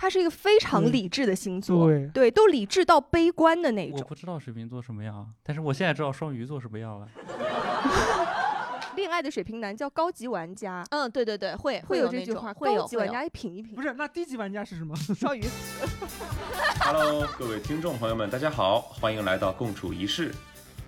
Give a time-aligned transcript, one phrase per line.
[0.00, 3.98] 它是一个非常理智的星座，对对，都理智到悲观的那种。
[4.00, 7.06] 我不知道水瓶座什么样，但是我现在知道双鱼座什么样了。
[8.96, 13.82] 恋爱的水瓶男叫高级玩家，嗯，对对对，会会有这句话，会有会有高级玩家品一品不。
[13.82, 14.96] 是，那低级玩家是什么？
[15.14, 15.44] 双鱼，
[16.80, 20.34] Hello，各位听众朋友们，大家好，欢迎来到共处一室。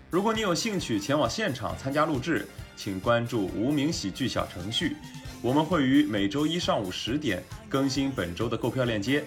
[0.09, 4.97] 如果你有兴趣前往现场参加录制，请关注无名喜剧小程序，
[5.43, 9.25] 我们会于每周一上午十点更新本周的购票链接。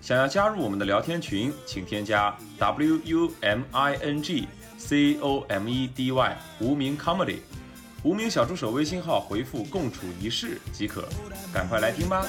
[0.00, 4.48] 想要加入我们的聊天群，请添加 W U M I N G
[4.78, 7.40] C O M E D Y 无名 Comedy，
[8.02, 11.06] 无名小助手微信号回复“共处一室”即可。
[11.52, 12.24] 赶快来听吧！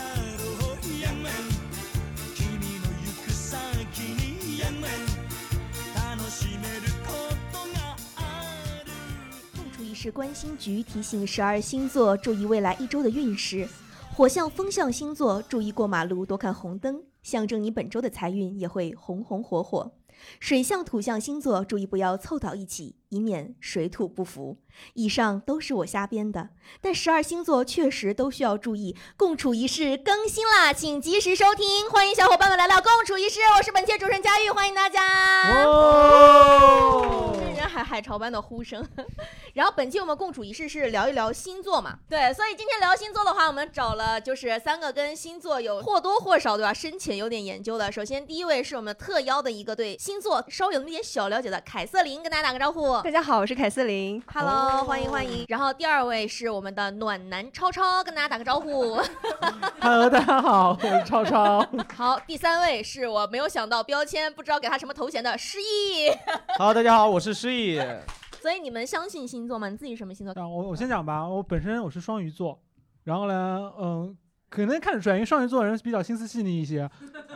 [10.04, 13.68] 是关心局提醒十二星座注意未来一周的运势。
[14.16, 19.92] 火象、风象星座注意过马路多看红灯，象征你本周的财运也会红红火火。
[20.40, 24.58] 水象、土象星座注意不要凑到一起，以免水土不服。
[24.94, 28.96] 以上都是我瞎编的，但十二星座确实都需要注意。
[29.18, 31.90] 共处一室更新啦，请及时收听。
[31.90, 35.54] 欢迎小伙伴们来到共处一室，我是本期主持人佳玉，欢迎大家。
[35.66, 38.88] 哦这人海海潮般的呼声。
[39.54, 47.92] 然后本期我们共处一室是聊一聊星座嘛，对，所以今天聊星座的话，我们找了就是三个跟星座有或多或少对吧，深浅有点研究的。
[47.92, 53.01] 首先第一位是我们特邀的一个对星座稍微有那么一点小了解的凯瑟琳，跟大家打个招呼。
[53.04, 54.22] 大家好，我是凯瑟琳。
[54.32, 55.44] Hello，欢迎欢迎。
[55.48, 58.98] 然后第二位是我们的暖男超超，跟大家打个招呼。
[59.82, 61.66] Hello，大家好，我是超超。
[61.96, 66.12] 好，第三位是我没有想到标签，不知道给他什么头衔的失忆。
[66.60, 67.82] 好，大家好，我是失忆。
[68.40, 69.68] 所以你们相信星座吗？
[69.68, 70.40] 你自己什么星座？
[70.40, 72.60] 啊，我我先讲吧，我本身我是双鱼座，
[73.04, 74.16] 然后呢，嗯，
[74.48, 76.88] 可能看得出来，因为双鱼座的人比较心思细腻一些。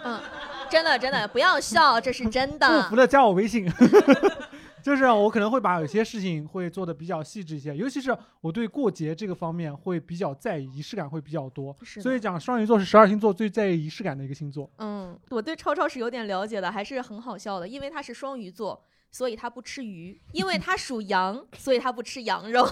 [0.03, 0.19] 嗯，
[0.69, 2.83] 真的真的不要笑，这是真的。
[2.83, 3.67] 不服的加我微信。
[4.85, 11.75] 就是我可能会把有些事情会做的比较细致一些，尤其是我对过节这个方面会比较在意，仪式感会比较多。
[11.83, 14.69] 所以讲双鱼座是十二星座最在意仪式感的一个星座。
[14.77, 18.79] 嗯，我对超超是有点了解的，还是很好笑的，因为他是双鱼座，
[19.15, 22.67] 所以他不吃鱼；因为 他属羊，所以他不吃羊肉。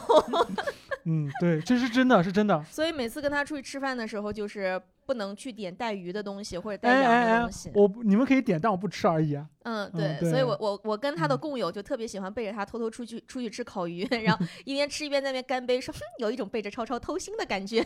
[1.07, 2.61] 嗯，对，这是真的，是真的。
[2.65, 9.47] 所以每次跟他出去吃饭的时候，就是不能去点带鱼的东西或者带羊哎哎哎的东西。，我不你们可以点，但我不吃而已啊。
[9.63, 17.85] 嗯，嗯对，所以我我我跟他的嗯共友就特别喜欢背着他偷偷出去出去吃烤鱼，然后 一边吃一边在那边干杯，说哼，有一种背着超超偷腥的感觉。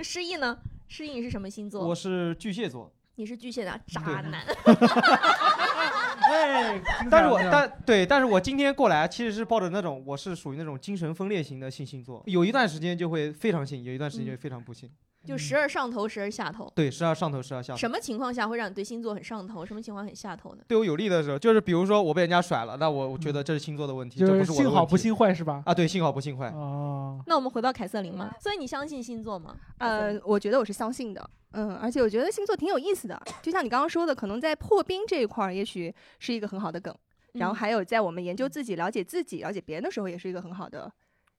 [0.00, 0.58] 失忆呢？
[0.88, 1.86] 失忆你是什么星座？
[1.86, 4.44] 我是巨蟹座，你是巨蟹的渣男。
[6.28, 6.80] 哎，
[7.10, 14.90] 但是我但对，但是我今天过来其实是抱着那种我是属于那种精神分裂型的信星座，有一段时间就会非常信，有一段时间就会非常不信。
[15.28, 16.72] 就时而上头，时而下头。
[16.74, 17.78] 对，时而上头，时而下头。
[17.78, 19.64] 什么情况下会让你对星座很上头？
[19.66, 20.62] 什么情况很下头呢？
[20.66, 25.62] 对我有利的时候，就是比如说我被人家甩了，那我我觉得这是星座的问题，这就是不是我的问题幸好不幸坏是吧？
[25.66, 26.48] 啊，对，幸好不幸坏。
[26.48, 29.54] 哦，那我们回到凯瑟琳嘛，所以你相信星座吗？
[29.78, 36.94] 呃，我觉得我是相信的，嗯，而且我觉得星座挺有意思的，就像你刚刚说的，可能在破冰这一块儿，也许是一个很好的梗。
[37.34, 40.90] 然后嗯还有在我们研究自己、了解自己、了解别人的时候，也是一个很好的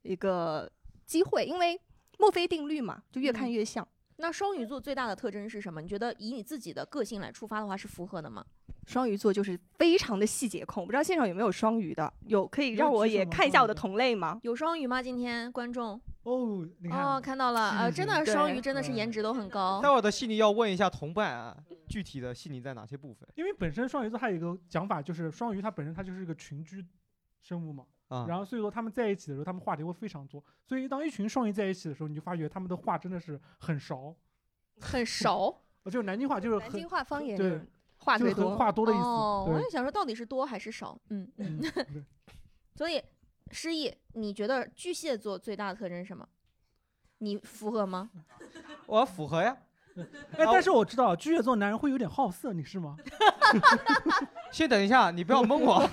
[0.04, 0.70] 一个
[1.06, 1.80] 机会，因为
[2.20, 3.88] 墨菲定律嘛，就越看嗯越像。
[4.18, 5.82] 那双鱼座最大的特征是什么？
[5.82, 8.46] 你觉得以你自己的个性来出发的话，是符合的吗？
[8.86, 12.12] 双鱼座就是非常的细节控，不知道现场有没有双鱼的？
[12.28, 14.38] 有可以让我也看一下我的同类吗？
[14.44, 15.02] 有双鱼吗？
[15.02, 19.88] 今天观众哦，你看，哦，看到了，呃，是是真的双鱼真的是颜值都很高待。
[19.90, 21.56] 会儿的细腻要问一下同伴啊，
[21.88, 26.86] 具体的细腻在哪些部分因为本身双鱼座还有一个讲法，就是双鱼它本身它就是一个群居
[27.42, 28.26] 生物嘛，啊？
[28.28, 30.44] 然后所以说他们在一起的时候，他们话题会非常多。
[30.66, 34.14] 所以当一群双鱼在一起的时候，你就发觉他们的话真的是很少，
[34.82, 37.60] 很熟呃 就是南京话就是南京话方言对
[37.98, 38.56] 话最多。
[38.56, 39.02] 话多的意思。
[39.02, 41.00] 哦，我也想说到底是多还是少？
[41.10, 41.32] 嗯
[42.76, 43.02] 所以
[43.52, 46.28] 失忆，你觉得巨蟹座最大的特征是什么？
[47.20, 48.10] 你符合吗？
[48.88, 49.58] 我符合呀。
[50.38, 52.96] 哎，但是我知道巨蟹座男人会有点好色，你是吗？
[54.52, 55.88] 先等一下，你不要蒙我。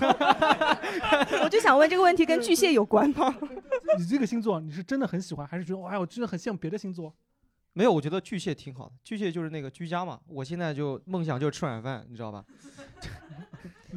[1.43, 3.35] 我就想问这个问题跟巨蟹有关吗？
[3.99, 7.15] 你这个星座你是真的很喜欢，还是觉得哎，我真的很羡慕别的星座？
[7.73, 8.93] 没有，我觉得巨蟹挺好的。
[9.05, 12.45] 巨蟹就是那个居家嘛，我现在就梦想就是吃软饭，你知道吧？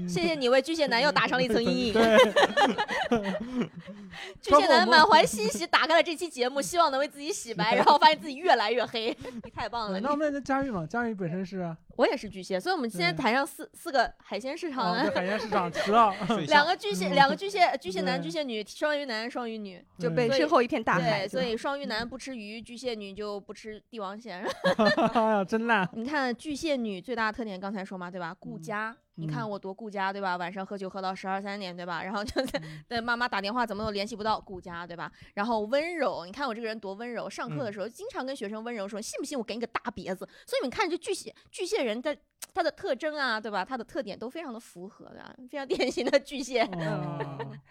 [0.08, 1.94] 谢谢你为巨蟹男又打上了一层阴影。
[4.42, 9.16] 巨蟹男满怀欣喜打开了这期节目，希望能为自己洗白，然后发现自己越来越黑。
[9.44, 10.00] 你太棒了！
[10.00, 15.72] 那我们那佳玉嘛，佳玉本身是我也是巨蟹，所以我们今天对台上四四个海鲜市场 海鲜市场
[16.48, 19.84] 两个巨蟹，两个巨蟹，巨蟹男、巨蟹女，双鱼男、双鱼女。
[19.98, 21.22] 就被身后一片大海。
[21.22, 24.32] 对，所以双鱼男不吃鱼，巨蟹女就不吃帝王蟹。
[24.32, 24.44] 哎
[25.32, 25.88] 呀，真烂。
[25.94, 28.36] 你看巨蟹女最大的特点，刚才说嘛，对吧？
[28.40, 28.96] 顾嗯家。
[29.20, 30.38] 你看嗯我多顾家，对吧？
[30.38, 32.02] 晚上喝酒喝到十二三点，对吧？
[32.04, 35.12] 然后就在嗯对妈妈打电话怎么都联系不到，顾家，对吧？
[35.34, 37.30] 然后温柔，你看我这个人多温柔。
[37.30, 40.28] 上课的嗯时候经常跟学生温柔说，信不信我给你个大别子？
[40.46, 42.16] 所以你们看这巨蟹巨蟹人的
[42.54, 43.64] 他的特征啊，对吧？
[43.64, 46.64] 他的特点都非常的符合的，非常典型的巨蟹。
[46.64, 47.20] 哦，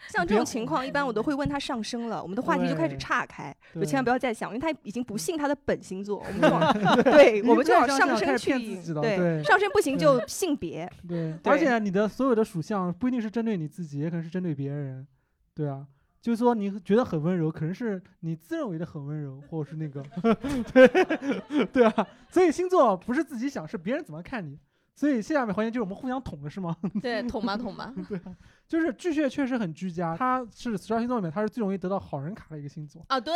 [0.08, 6.72] 像这种情况，一般我都会问他上升了，我们的话题就开始岔开，就千万不要再想，因为他已经不信他的本星座，我们就往
[7.02, 15.06] 对，我们就往上升去对上升不行就性别，对，对而且你的所有的属相不一定是针对你自己，也可能是针对别人，
[15.54, 15.86] 对啊。
[16.20, 20.02] 就是说，你觉得很温柔，可能是你自认为的很温柔，或者是那个，
[20.74, 22.06] 对对啊。
[22.28, 24.58] 所以星座不是自己想，是别人怎么看你。
[24.96, 26.76] 所以下面环节就是我们互相捅了是吗？
[27.00, 27.94] 对，捅吧捅吧。
[28.08, 28.20] 对
[28.66, 33.32] 就是巨蟹确实很居家，他是十二星座里面他是最容易得到好人卡的一个星座，啊，对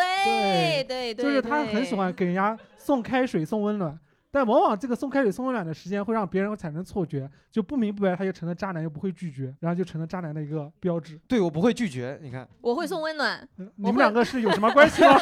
[0.88, 3.96] 对对对，就是他很喜欢给人家送开水、送温暖，
[4.34, 11.20] 但往往这个送开水、送温暖的时间会让别人产生错觉，就不明不白他就成了渣男，又不会拒绝，然后就成了渣男的一个标志。
[11.28, 15.14] 对我不会拒绝，你看，我会送温暖，嗯你们两个是有什么关系吗？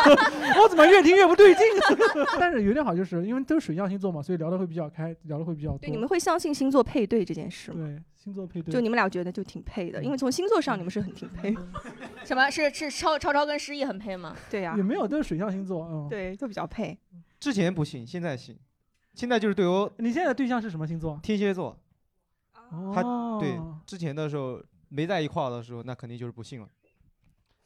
[0.62, 1.62] 我怎么越听越不对劲？
[2.40, 5.78] 但是有点好，就是因为都是水象星座嘛，所以聊的会比较开，聊的会比较多。
[5.80, 7.84] 对，你们会相信星座配对这件事吗？
[7.84, 11.54] 对星座配对，就你们俩觉得就挺配的，因为从星座上你们是很挺配。
[12.24, 14.34] 什么是是超超超跟失忆很配吗？
[14.50, 16.08] 对呀也，没有都是水象星座，嗯。
[16.08, 16.98] 对，就比较配。
[17.44, 18.58] 之前不信，现在信，
[19.12, 21.20] 现在就是对我你现在的对象是什么星座？
[21.22, 21.78] 天蝎座，
[22.94, 24.58] 他哦，对之前的时候
[24.88, 26.66] 没在一块儿的时候，那肯定就是不信了。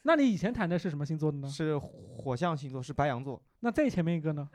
[0.03, 1.49] 那你以前谈的是什么星座的呢？
[1.49, 4.49] 是火象星座，是白羊座，那再前面一个呢？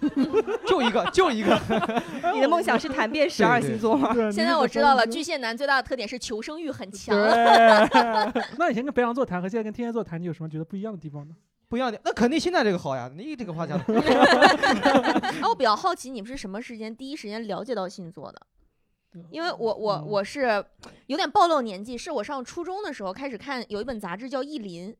[0.66, 1.54] 就一个，就一个。
[2.32, 4.14] 你的梦想是谈遍十二星座吗？
[4.32, 7.14] 现在我知道了，巨蟹男最大的特点是求生欲很强。
[8.56, 11.36] 那以前跟白羊座谈和现在跟天蝎座谈，你有什么觉得不一样的地方呢？
[11.72, 13.10] 不一样的，那肯定现在这个好呀！
[13.16, 13.84] 你这个话讲的
[15.40, 18.42] 啊，我比较好奇你们是什么时间第一时间了解到星座的？
[19.30, 20.62] 因为我我嗯我是
[21.06, 24.92] 有点暴露年纪，是我上初中的时候开始看有一本杂志叫《意林》。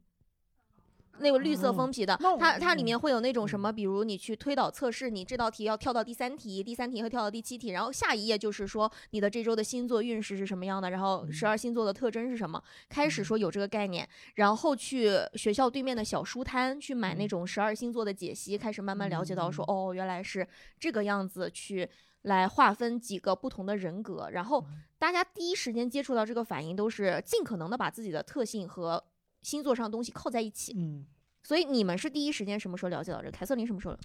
[1.18, 20.46] 那个绿色封皮的，它它里面会有那种什么，比如你去推导测试，你这道题要跳到第三题，第三题会跳到第七题，然后下一页就是说你的这周的星座运势是什么样的，然后十二星座的特征是什么，开始说有这个概念，然后去学校对面的小书摊去买那种十二星座的解析，开始慢慢了解到说，哦，原来是
[20.80, 21.88] 这个样子去
[22.22, 24.64] 来划分几个不同的人格，然后
[24.98, 29.02] 大家第一时间接触到这个反应都是尽可能的把自己的特性和
[29.42, 30.72] 星座上的东西扣在一起。
[30.76, 31.04] 嗯，
[31.42, 33.30] 所以你们是第一时间什么时候了解到这个？
[33.30, 33.96] 凯瑟琳什么时候？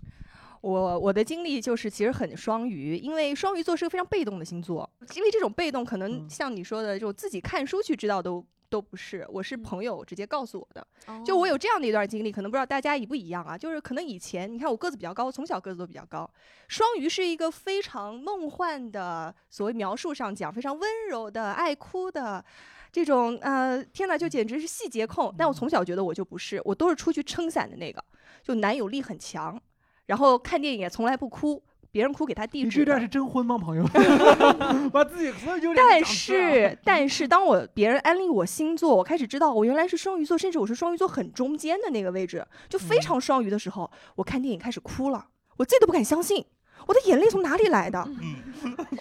[0.61, 8.45] 我我的经历就是其实很双鱼，因为双鱼座是个非常被动的星座，因为这种被动可能嗯像你说的，就自己看书去知道都。
[8.69, 10.85] 都不是，我是嗯朋友直接告诉我的。
[11.05, 13.57] 哦就我有这样的一段经历，可能不知道大家一不一样啊。
[13.57, 16.29] 就是可能以前你看我个子比较高，从小个子都比较高。
[16.67, 22.43] 双鱼是一个非常梦幻的，所谓描述上讲非常温柔的、爱哭的
[22.91, 25.33] 这种呃，天哪，就简直是细节控。
[25.37, 28.03] 但我从小觉得我就不是，我都是出去撑伞的那个，
[28.43, 29.59] 就男友力很强，
[30.05, 31.61] 然后看电影也从来不哭，
[31.91, 32.65] 别人哭给他递纸。
[32.65, 33.83] 你这段是征婚吗，朋友？
[34.89, 46.45] 把自己所有优点但是，但是，当我别人安利我星座，我开始知道我原来是双鱼座，甚至我是双鱼座很中间的那个位置，就非嗯常双鱼的时候，我看电影开始哭了，我自己都不敢相信，
[46.87, 48.07] 我的眼泪从哪里来的？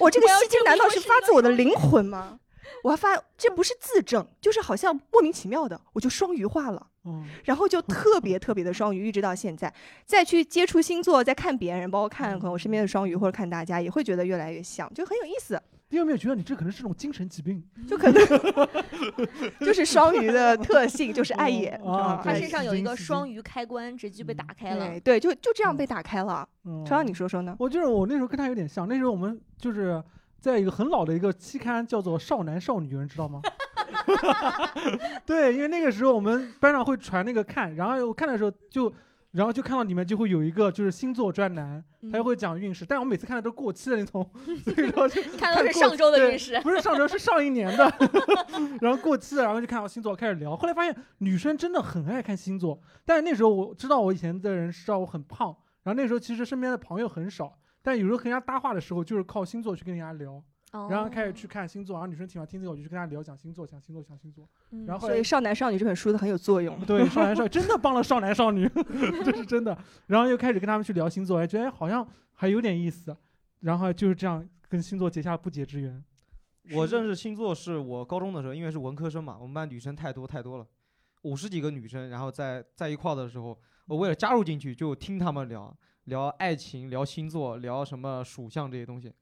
[0.01, 2.41] 我这个我要戏精难道是发自我的灵魂吗？
[2.83, 6.87] 我还发这不是自证，就是好像莫名其妙的我就双鱼化了。
[7.09, 9.73] 嗯，然后就特别特别的双鱼，一直到现在，
[10.05, 15.61] 再去接触星座，再看别人，包括看可能我身边的双鱼或者看大家，也会觉得越来越像，就很有意思。
[15.89, 17.63] 你有没有觉得你这可能是种精神疾病？
[17.87, 18.69] 就可能
[19.61, 24.89] 就是双鱼的特性，就是爱演，哦啊他身上有一个双鱼开关，直接就被打开了。
[24.89, 26.49] 对对，就就这样被打开了。
[26.65, 27.55] 嗯，超阳，你说说呢？
[27.61, 30.03] 我就是我那时候跟他有点像，那时候我们就是
[30.53, 33.43] 在一个很老的一个期刊叫做《少男少女》，有人知道吗？
[35.27, 38.93] 对，因为那个时候我们班上会传那个看，然后我看的时候就，
[39.33, 44.31] 然后就看到里面就会有一个就是星座专栏，他就会讲运势，但我每次看的都是过期的那种，
[44.65, 47.93] 所以说就看到是上周的运势，不是上周是上一年的，
[48.81, 55.49] 然后过期了，然后就看到星座开始聊，后来发现女生真的很爱看星座，但是那时候我知道我以前的人知道我很胖，
[55.83, 60.43] 然后那时候其实身边的朋友很少，但有时候和人家搭话的时候就是靠星座去跟人家聊，
[60.91, 64.45] 然后开始哦去看星座，然后女生喜欢听这个，我就去跟她聊讲星座，讲星座，讲星座。
[64.73, 66.77] 嗯然后所以《少男少女》这本书的很有作用。
[66.85, 68.69] 对少男少女 真的帮了少男少女，
[69.25, 69.79] 这是真的。
[70.09, 73.17] 然后又开始跟他们去聊星座，哎，觉得哎好像还有点意思，
[73.61, 76.03] 然后就是这样跟星座结下不解之缘。
[76.73, 80.67] 我认识星座是我高中的时候，因为是文科生嘛，我们班女生太多太多了，
[81.23, 89.13] 五十几个女生，然后在在一块儿的时候，我为了加入进去，就听他们聊聊爱情、聊星座、聊什么属相这些东西。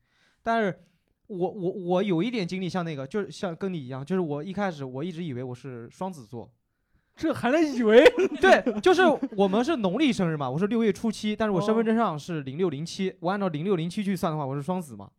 [0.43, 0.79] 但是
[1.27, 6.51] 我我我有一点经历，像那个，就是像跟你一样，就是我一开始我一直以为我是双子座，
[7.17, 8.05] 这还能以为？
[8.41, 9.03] 对，就是
[9.37, 15.11] 我们是农历生日嘛，我是六月初七，但是我身份哦证上是零六零七，我按照零六零七去算的话，我是双子嘛。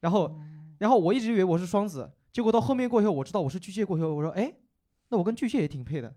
[0.00, 0.40] 然后，哦
[0.78, 4.50] 然后我一直以为我是双子，结果到后面过以后，我知道我是巨蟹过以后，我说，哎，
[5.10, 6.14] 那我跟巨蟹也挺配的。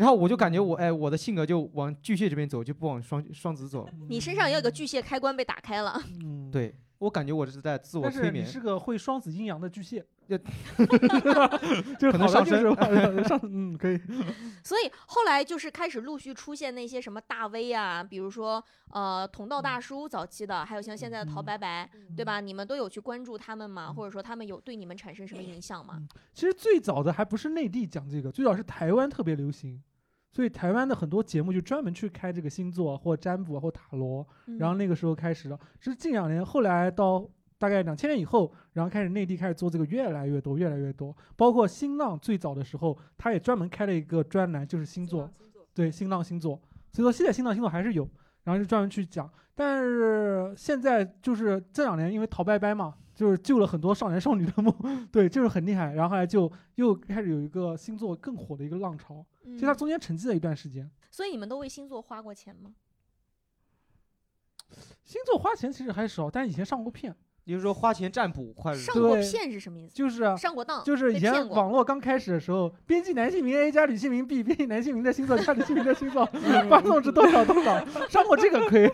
[0.00, 3.86] 然后我就感觉我，哎，我的性格就往巨蟹这边走，就不往双双子走。
[4.08, 6.00] 你身上也有个巨蟹开关被打开了。
[6.24, 6.50] 嗯，。
[6.50, 8.44] 对我感觉我这是在自我但催眠。
[8.44, 10.38] 是你是个会双子阴阳的巨蟹， 呃
[11.98, 13.98] 就是可能上好的就是升坏上嗯可以，
[14.64, 22.40] 所以后来就是开始陆续出现那些什么大 V 啊，比如说呃同道大叔早期的，还有像现在的陶嗯白白，对吧？
[22.40, 23.92] 你们都有去关注他们吗？
[23.92, 26.02] 或者说他们有对你们产生什么影响吗？
[26.34, 29.82] 其实最早的还不是内地讲这个，最早是台湾特别流行，
[30.32, 34.26] 所以台湾的很多节目就专门去开这个星座或占卜或塔罗，
[34.58, 34.78] 然后嗯。
[34.78, 45.28] 那个时候开始的，是近两年，后来到大概两千年以后，然后开始内地开始做这个越来越多，越来越多，包括新浪最早的时候，他也专门开了一个专栏，就是星座，
[45.74, 46.60] 对新浪星座，
[46.92, 48.08] 所以说现在新浪星座还是有，
[48.44, 52.94] 然后就专门去讲，但是现在就是这两年因为陶拜拜嘛。
[53.20, 54.74] 就是救了很多少男少女的梦，
[55.12, 55.92] 对，就是很厉害。
[55.92, 60.90] 然后后来就又开始有一个星座更火的一个浪潮，其实它嗯中间沉寂了一段时间。
[61.10, 62.74] 所以你们都为星座花过钱吗？
[65.04, 67.14] 星座花钱其实还少，但是以前上过片，
[67.50, 69.92] 也就是说花钱占卜，快上过对骗是什么意思？
[69.92, 76.24] 就是啊上过当，就是以前网络刚开始的时候，编辑男性名 A 加女性名 B，编辑男性名的星座加女性名的星座，
[76.70, 78.88] 发送至多少多少，上过这个亏，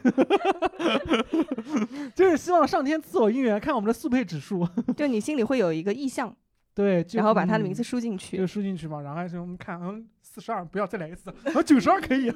[2.16, 6.34] 就是希望上天赐我姻缘，看我们的速配指数， 就你心里会有一个意向，
[6.74, 8.46] 对，然后把他的名字嗯输进去就。
[8.46, 12.32] 输进去嘛，然后还是我们看，嗯，四十二不要再来一次，然后九十二可以，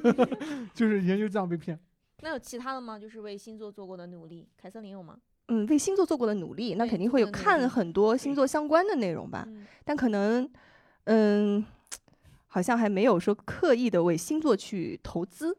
[0.75, 1.79] 就是以前就这样被骗。
[2.23, 2.99] 那有其他的吗？
[2.99, 5.17] 就是为星座做过的努力，凯瑟琳有吗？
[5.51, 9.43] 嗯，为星座做过的努力，那肯定会有看很多星座相关的内容吧。
[9.47, 10.49] 嗯但可能，
[11.05, 11.65] 嗯，
[12.47, 15.57] 好像还没有说刻意的为星座去投资。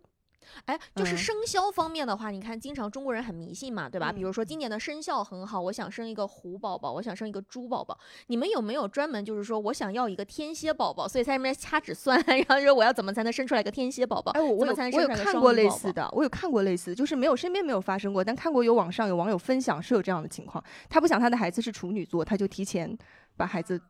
[0.67, 4.13] 哎，就是嗯生肖方面的话，你看，经常中国人很迷信嘛，对吧？
[4.13, 7.99] 比嗯如说今年的生肖很好，我想生一个虎宝宝，我想生一个猪宝宝。
[8.29, 14.33] 你们有没有专门就是说我想要一个天蝎宝宝，所以在那边掐指算， 然后说我要怎么才能生出来一个天蝎宝宝？
[14.33, 22.97] 哎，我我有我有看过类似的，我有看过类似的，就是没有身边没有发生过，但看过有网上有网友分享是有这样的情况，他不想他的孩子是处女座，他就提前
[23.37, 23.81] 把孩子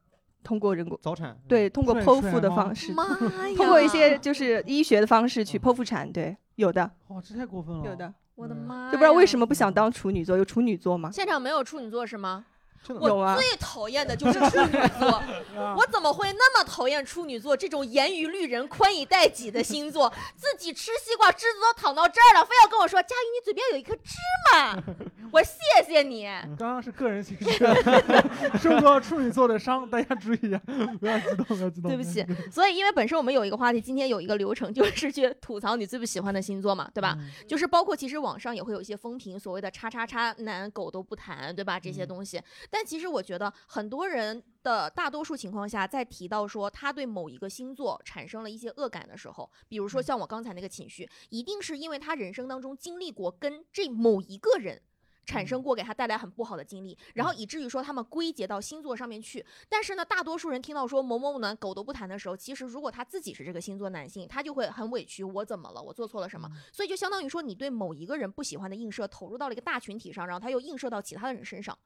[0.42, 1.36] 通过人工早产。
[1.48, 3.32] 对通过剖腹的方式，妈呀！
[3.56, 7.84] 通过一些就是医学的方式去剖腹产，对，有的哇，这太过分了。
[7.84, 11.10] 有的，嗯我的妈，就不知道为什么不想当处女座，有处女座吗？
[11.12, 12.44] 现场没有处女座是吗？
[12.82, 15.08] 真的我最讨厌的就是处女座，
[15.54, 20.12] 啊我怎么会那么讨厌处女座这种严于律人、宽以待己的星座？
[20.34, 24.16] 自己吃西瓜汁子都躺到这儿了，非要跟我说佳宇，你嘴边有一颗芝
[24.52, 24.82] 麻，
[25.30, 26.24] 我谢谢你。
[26.58, 27.64] 刚刚是个人情绪，
[28.58, 30.58] 受到处女座的伤，大家注意一下，
[30.98, 31.90] 不要激动，不要激动。
[31.90, 37.16] 对不起，所以因为本身我们有一个话题，今天有一个流程，就是去吐槽你最不喜欢的星座嘛，对吧？
[37.18, 37.30] 嗯？
[37.46, 41.78] 就是包括其实网上也会有一些风评，所谓的“叉叉叉男狗都不谈”，对吧？
[41.78, 54.80] 这些嗯东西，但其实我觉得很多人的大多数情况下，在提到说他对某一个星座产生了一些恶感的时候，比如说嗯像我刚才那个情绪，一定是因为他人生当中经历过跟这某一个人。
[55.24, 59.44] 产生嗯过给他带来很不好的经历，然后以至于说他们归结到星座上面去。
[59.68, 65.82] 但是呢，大多数人听到说某某男狗都不谈的时候，其实如果他自己是这个星座男性，他就会很委屈，我怎么了？
[65.82, 66.48] 我做错了什么？
[66.72, 71.76] 所以就相当于说，你对某一个人不喜欢的映射投入到了一个大群体上，然后他又映射到其他的人身上。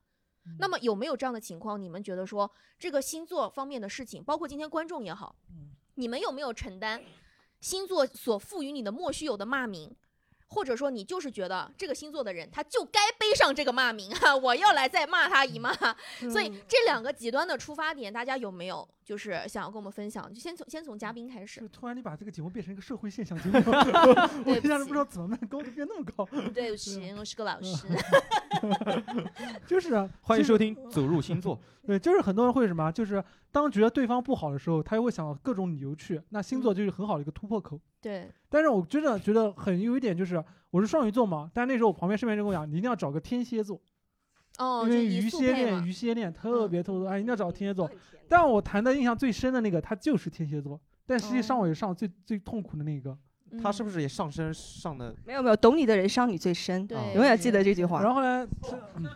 [0.58, 1.80] 那么有没有这样的情况？
[1.80, 5.34] 你们觉得说这个星座方面的事情，包括今天观众也好，
[5.96, 7.02] 你们有没有承担
[7.60, 9.94] 星座所赋予你的莫须有的骂名？
[10.48, 15.72] 或者说你就是觉得这个星座的人他就该背上这个骂名哈，我要来再骂他一骂。
[16.30, 20.32] 所以这两个极端的出发点，大家有没有就是想要跟我们分享？
[20.32, 21.68] 就先从先从嘉宾开始是。
[21.68, 23.58] 突然你把这个节目变成一个社会现象节目，
[24.46, 26.24] 我一下子不知道怎么办， 高度变那么高，
[26.54, 27.86] 对不起，我是个老师。
[29.66, 31.56] 就是啊欢迎收听《走入星座》。
[31.86, 33.22] 对，就是很多人会什么，就是
[33.52, 37.78] 当觉得对方不好的时候，他又会想到各种理由去，那星座就是很好的一个突破口。
[38.06, 43.80] 对，但是我真的觉得很有一点就是，我是双鱼座嘛，但是那时候我旁边身边人跟我讲，你一定要找个天蝎座，
[44.58, 47.90] 哦，因为鱼蝎恋，鱼蝎恋特嗯别特别多，哎，一定要找天蝎座。
[48.28, 53.16] 但我谈的印象最深的那个，他就是天蝎座，但实际上哦我也上最最痛苦的那个。
[53.62, 55.14] 他是不不是也上升上的？
[55.24, 56.98] 没有没有，懂你的人伤你最深，对？
[57.14, 58.00] 永远记得这句话。
[58.02, 59.06] 然后后来，这嗯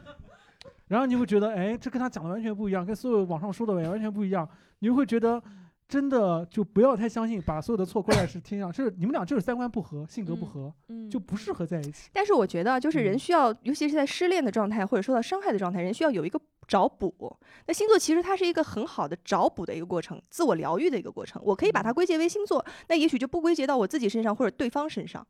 [0.86, 4.48] 然后你会觉得，哎，这跟他讲的完全不一样，跟所有网上说的完全不一样。
[4.78, 5.42] 你就会觉得，
[5.90, 12.08] 真的就不要太相信，把所有的错归在是天上，就是你们俩就是三观不合，性格不嗯合，嗯就不适合在一起。
[12.12, 17.36] 但是我觉得，就是人嗯需要，尤其是在失恋的状态或者受到伤害的状态，人需要有一个找补。
[17.66, 21.42] 那星座其实它是一个很好的找补的一个过程，自我疗愈的一个过程。
[21.44, 25.26] 我可以把它归结为星座，那也许就不归结到我自己身上或者对方身上。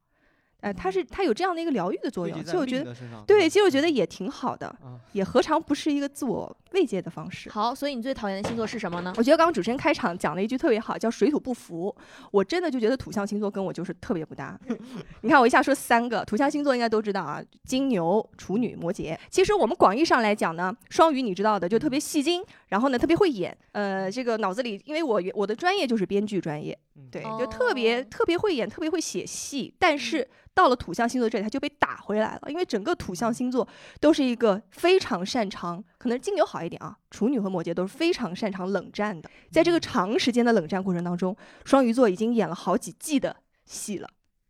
[0.61, 2.95] 哎、它是它有这样的一个疗愈的作用，归结其实我觉得，
[3.27, 7.51] 对，其实我觉得也挺好的，啊，也何尝不是一个自我慰藉的方式。
[7.51, 9.13] 好，所以你最讨厌的星座是什么呢？
[9.17, 11.95] 我觉得刚刚主持人开场讲了一句特别好，叫水土不服。
[12.31, 14.59] 我真的就觉得土象星座跟我就是特别不搭。
[15.23, 19.17] 你看我一下说三个土象星座，应该都知道啊，金牛、处女、摩羯。
[19.31, 23.57] 其实我们广义上来讲呢，双鱼你知道的，就特别戏精，然后呢特别会演。
[23.73, 29.73] 呃，这个脑子里，因为我我的专业就是编剧专业，嗯对，就特别哦特别会演，特别会写戏。
[29.79, 33.67] 但是到了土象星座这里，他就被打回来了，因为整个土象星座
[34.01, 39.31] 都是一个非常擅长，可能金牛好一点啊，处女和摩羯都是非常擅长冷战的。
[39.51, 44.09] 在这个长时间的冷战过程当中，双鱼座已经演了好几季的戏了，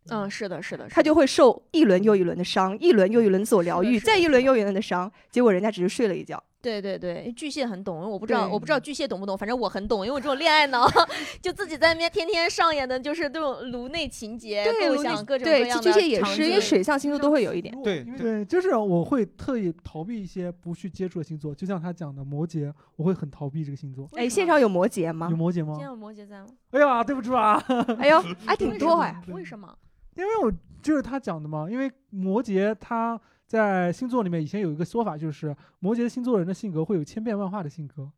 [0.09, 6.43] 嗯，是的，是的，他就会受一轮又一轮的伤，一轮又一轮自我疗愈，再一轮又一轮的伤，结果人家只是睡了一觉。
[6.63, 10.87] 对对对，巨蟹很懂，我不知道，我不知道巨蟹懂不懂，反正我很懂，因为我这种恋爱脑，
[11.41, 17.75] 就自己在那边天天上演的就是这种颅内情节，对，构想各种各对，样的巨蟹也是，因为水象星座都会有一点。
[17.83, 24.09] 对对，就是我会特意逃避一些不去接触的星座，就像他讲的摩羯，我会很逃避这个星座。
[24.15, 25.37] 哎，现场有摩羯吗有？
[25.37, 25.79] 摩羯吗今？
[25.81, 26.47] 天有摩羯在吗？
[26.71, 27.63] 哎呀，对不住啊，
[27.99, 29.15] 哎呦， 还挺多哎。
[29.29, 29.75] 为什么？
[30.17, 30.53] 因为我
[30.83, 33.19] 就是他讲的嘛，因为摩羯他
[33.51, 38.09] 在星座里面以前有一个说法，就是摩羯星座人的性格会有千变万化的性格，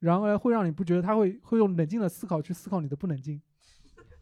[0.00, 3.40] 然而会让你不觉得他会会用冷静的思考去思考你的不冷静。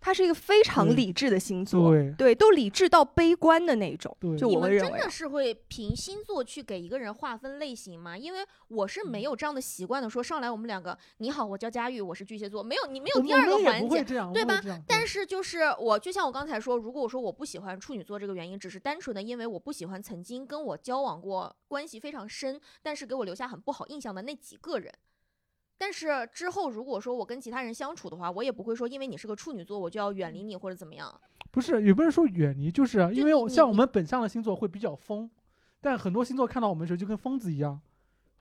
[0.00, 4.16] 他是一个非常理智的星座，对都理智到悲观的那种。
[4.38, 8.16] 就你我会认为啊们真的，是会凭星座去给一个人划分类型吗？
[8.16, 14.04] 因为我是嗯没有这样的习惯的，说上来我们两个，你好，我叫佳玉，我是巨蟹座，没有，你没有第二个环节。
[14.32, 24.92] 对吧但是就是我，就像我刚才说，如果我说我不喜欢处女座这个原因，只是单纯的因为我不喜欢曾经跟我交往过关系非常深，但是给我留下很不好印象的那几个人。
[25.80, 31.10] 但是之后如果说我跟其他人相处的话，我也不会说因为你是个处女座，我就要远离你或者怎么样。
[31.50, 35.30] 不是，也不是说远离，就是因为像我们本相的星座会比较疯，
[35.80, 37.80] 但很多星座看到我们的时候就跟疯子一样，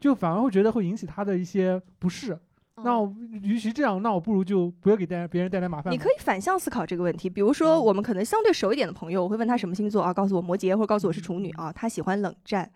[0.01, 2.37] 就反而会觉得会引起他的一些不适。
[2.83, 3.01] 那
[3.41, 5.91] 与其这样，那我不如就不要给带别人带来麻烦。
[5.91, 7.29] 你可以反向思考这个问题。
[7.29, 12.71] 比如说，嗯我们可能相对熟一点的朋友，我会问他什么星座啊，告诉我摩羯，或者告诉我是处女啊，他喜欢冷战。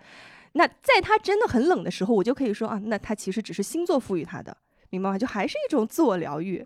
[0.54, 4.56] 那在他真的很冷的时候，我就可以说啊，那他其实只是星座赋予他的，
[4.90, 5.18] 明白吗？
[5.18, 6.66] 就还是一种自我疗愈。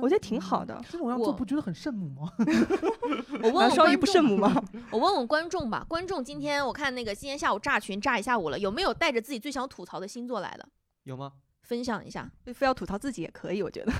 [0.00, 2.32] 我觉得挺好的嗯这种样做我不觉得很圣母吗？
[3.42, 4.64] 我问问双鱼观众不圣母吗？
[4.92, 10.68] 我问问观众吧，观众今天我看那个今天下午炸群炸一下午了，有没有带着自己最想吐槽的星座来的？
[11.02, 11.32] 有吗？
[11.62, 12.30] 分享一下。
[12.54, 13.92] 非要吐槽自己也可以，我觉得。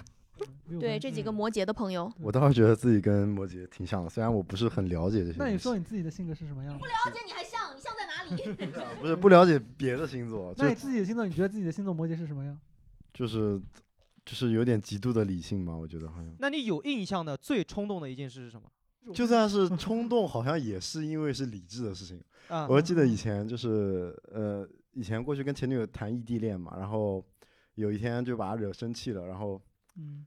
[0.80, 5.36] 对这几个摩羯的朋友，我倒是觉得自己跟摩羯挺像的，虽然我不是很了解这些。
[5.38, 6.78] 那你说你自己的性格是什么样的？
[6.78, 8.66] 不了解你还像，你像在哪里？
[9.00, 12.58] 不是不了解别的星座，就那你自己的星座，你觉得自己的星座摩羯是什么样？
[13.12, 13.60] 就是
[14.24, 16.34] 就是有点极度的理性吧，我觉得好像。
[16.38, 18.68] 那你有印象的最冲动的一件事是什么？
[19.12, 22.22] 就算是冲动，好像也是因为是理智的事情。
[22.48, 27.24] 啊，我记得以前就是呃，以前过去跟前女友谈异地恋嘛，然后
[27.74, 29.60] 有一天就把她惹生气了，然后
[29.96, 30.24] 嗯，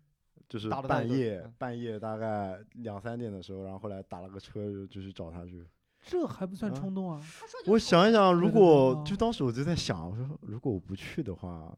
[0.47, 5.65] 就是半夜嗯半夜大概两三点的时候，然后后来打了个车就就去找他去。
[6.07, 7.19] 这还不算啊冲动啊。
[7.65, 11.75] 我想一想，如果就当时我就在想，我说如果我不去的话，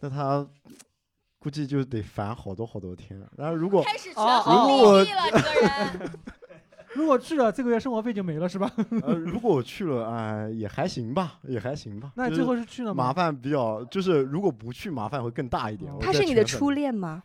[0.00, 0.48] 那他
[1.38, 3.20] 估计就得烦好多好多天。
[3.36, 6.10] 然后如果开始权哦衡如果利弊了，这个人。
[6.92, 8.68] 如果去了，这个月生活费就没了是吧？
[9.02, 12.12] 呃如果我去了，哎、也还行吧，也还行吧。
[12.16, 13.04] 那最后是去了吗？
[13.04, 15.92] 麻烦比较，就是如果不去，麻烦会更大一点。
[15.92, 16.72] 哦他是你的初？
[16.72, 17.22] 恋吗？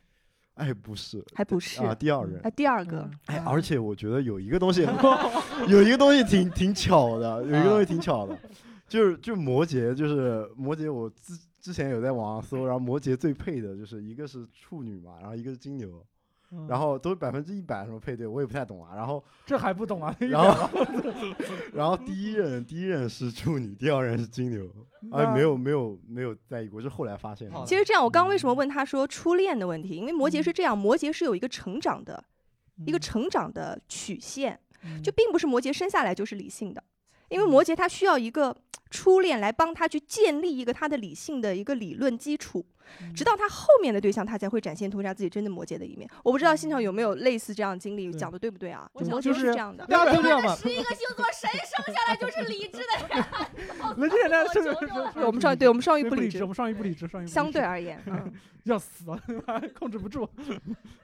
[0.56, 2.50] 哎，不是还不是啊，第二人啊，。
[2.50, 4.88] 第二个嗯，哎，而且我觉得有一个东西，
[5.68, 8.38] 有一个东西挺挺巧的，有一个东西挺巧的，
[8.88, 16.06] 就是就摩羯，就是摩羯，我之之前有在网上搜，然后摩羯最配的就是一个是处女嘛，然后一个是金牛，
[16.58, 18.96] 嗯然后都是百分之一百什么配对，我也不太懂啊。
[18.96, 20.16] 然后这还不懂啊？
[20.20, 20.70] 然后
[21.74, 24.66] 然后第一任第一任是处女，第二任是金牛，
[25.12, 27.64] 哎，没有没有没有在意过，是后来发现的。
[27.66, 29.96] 其实这样，我刚刚为什么问他说初恋的问题？
[29.96, 32.24] 因为摩羯是这样，摩羯是有一个成长的
[32.86, 36.84] 一个成长的曲线，嗯就并不是摩羯生下来就是理性的，
[37.36, 38.56] 因为摩羯他需要一个
[38.90, 42.66] 初恋来帮他去建立一个他的理性的一个理论基础，
[43.14, 46.10] 直到他后面的对象，他才会展现出他自己真的摩羯的一面。
[46.24, 48.90] 我不知道现场有没有类似这样的经历，讲的对不对啊？
[48.94, 49.86] 我摩羯就是是这样的。
[49.88, 50.56] 大家都这样嘛。
[50.56, 53.26] 十一个星座谁生下来就是理智的人？
[53.98, 54.60] 那这那是
[55.26, 59.20] 我们上对我们双鱼对不理智，我，们上一不理智，双鱼不理相对而言，嗯， 要死了，
[59.78, 60.28] 控制不住。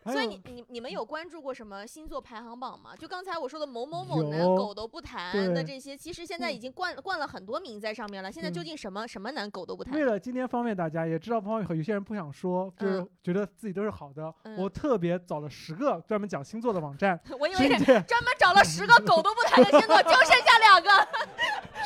[0.06, 2.96] 所以你你你们有关注过什么星座排行榜吗？
[2.98, 8.32] 就刚才我说的某某某男狗都不谈的这些，其实现在已经冠冠了很多名在上面了。
[8.32, 10.04] 现在究嗯竟什么什么男狗都不谈为？
[10.04, 14.34] 了今天方便大家，也知道方便有些人不想说，就是嗯觉得自己都是好的。
[14.44, 21.08] 嗯我特别找了十个专门讲星座的网站，我以为是专门找了十个狗都不谈的星座，就剩下两个。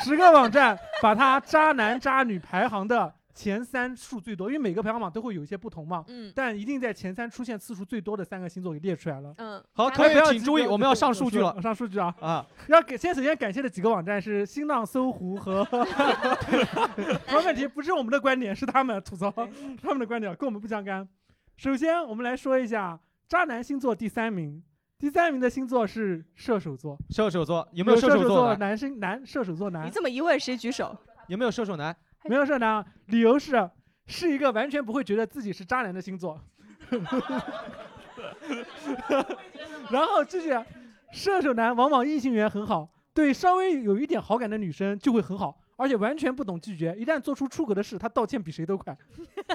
[0.06, 9.34] 十个网站把它渣男渣女排行的前三数最多，因为每个排行榜都会有一些不同嘛，嗯但一定在前三出现次数最多的三个星座给列出来了。
[9.40, 12.14] 嗯，好，大可以，请注意，我们要上数据了上数据啊！
[12.22, 12.46] 啊！
[12.68, 15.68] 要给先首先感谢的几个网站是新浪、搜狐和，
[17.28, 19.34] 没问题，不是我们的观点，是他们吐槽
[19.82, 21.08] 他们的观点，跟我们不相干。
[21.58, 24.62] 首先，我们来说一下渣男星座第三名，
[24.98, 28.78] 第三名的星座是射手座，射手座有有没有射手座座男？
[28.78, 29.92] 生男射手座男你？
[29.92, 30.98] 这么一问，谁举手？
[31.28, 31.96] 有没有射手男？
[32.24, 33.70] 没有射手男，理由是
[34.08, 36.40] 是一个完全不会觉得自己是渣男的星座。
[39.90, 40.50] 然后继续，
[41.12, 46.96] 射手男往往异性缘很好，对稍微有一点好感的女生就会很好，而且完全不懂拒绝。
[46.98, 48.98] 一旦做出出格的事，他道歉比谁都快。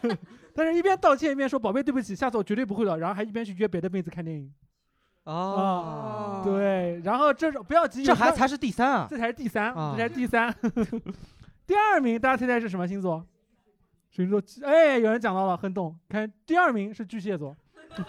[0.55, 4.53] 但是，一边道歉一边说“宝贝，对不起，下次我绝对不会了”，然后还一边去约别的妹子看电影。
[5.25, 9.07] 啊，对，然后这种不要急，这还才是第三啊！
[9.09, 10.55] 这才是第三，啊这才是第三。
[11.67, 13.25] 第二名，大家猜猜是什么星座？
[14.11, 14.43] 水瓶座。
[14.67, 15.97] 哎，有人讲到了，很懂。
[16.09, 17.57] 看第二名是巨蟹座。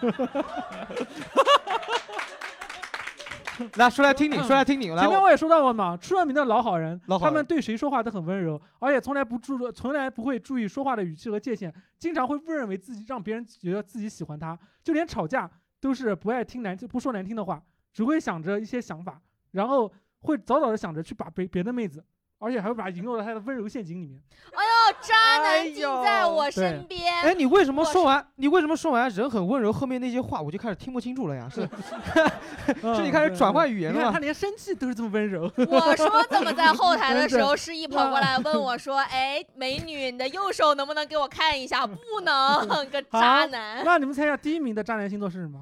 [3.76, 15.48] 来说来听你，说来听你，来前面我也说到过嘛，出了名的老好人，老好人他们对谁说话都很温柔，而且从来不注，从来不会注意说话的语气和界限，经常会误认为自己让别人觉得自己喜欢他，就连吵架
[15.82, 19.92] 都是不爱听难不说难听的话，只会想着一些想法，然后
[20.22, 22.02] 会早早的想着去把别别的妹子，
[22.38, 24.22] 而且还会把她引入到他的温柔陷阱里面。
[24.54, 27.14] 哎呦，渣男尽在我身边。
[27.24, 28.26] 哎，你为什么说完？
[28.36, 31.48] 你为什么说完人很温柔，后面那些话我就开始听不清楚了呀？
[31.50, 31.62] 是
[32.96, 34.12] 是你开始转换语言了吗？
[34.14, 35.44] 他连生气都是这么温柔。
[35.70, 43.84] 我说怎么在后台的时候，示意跑过来问我说：“哎，美女，你的右手能不能给我看一下？”不能， 个渣男。
[43.84, 45.60] 那你们猜一下第一名的渣男星座是什么？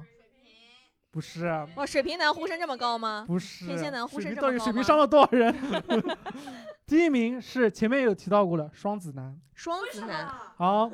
[1.12, 3.24] 不是，啊哇，水瓶男呼声这么高吗？
[3.26, 3.66] 不是。
[3.66, 5.54] 天蝎男呼声这么高吗水平伤了多少人？
[6.86, 9.36] 第一名是前面有提到过的双子男。
[9.54, 10.90] 双子男，好，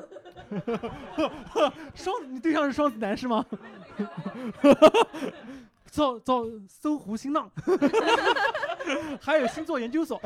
[1.94, 3.44] 双你对象是双子男是吗？
[5.84, 7.50] 造造搜狐新浪，
[9.20, 10.20] 还有星座研究所。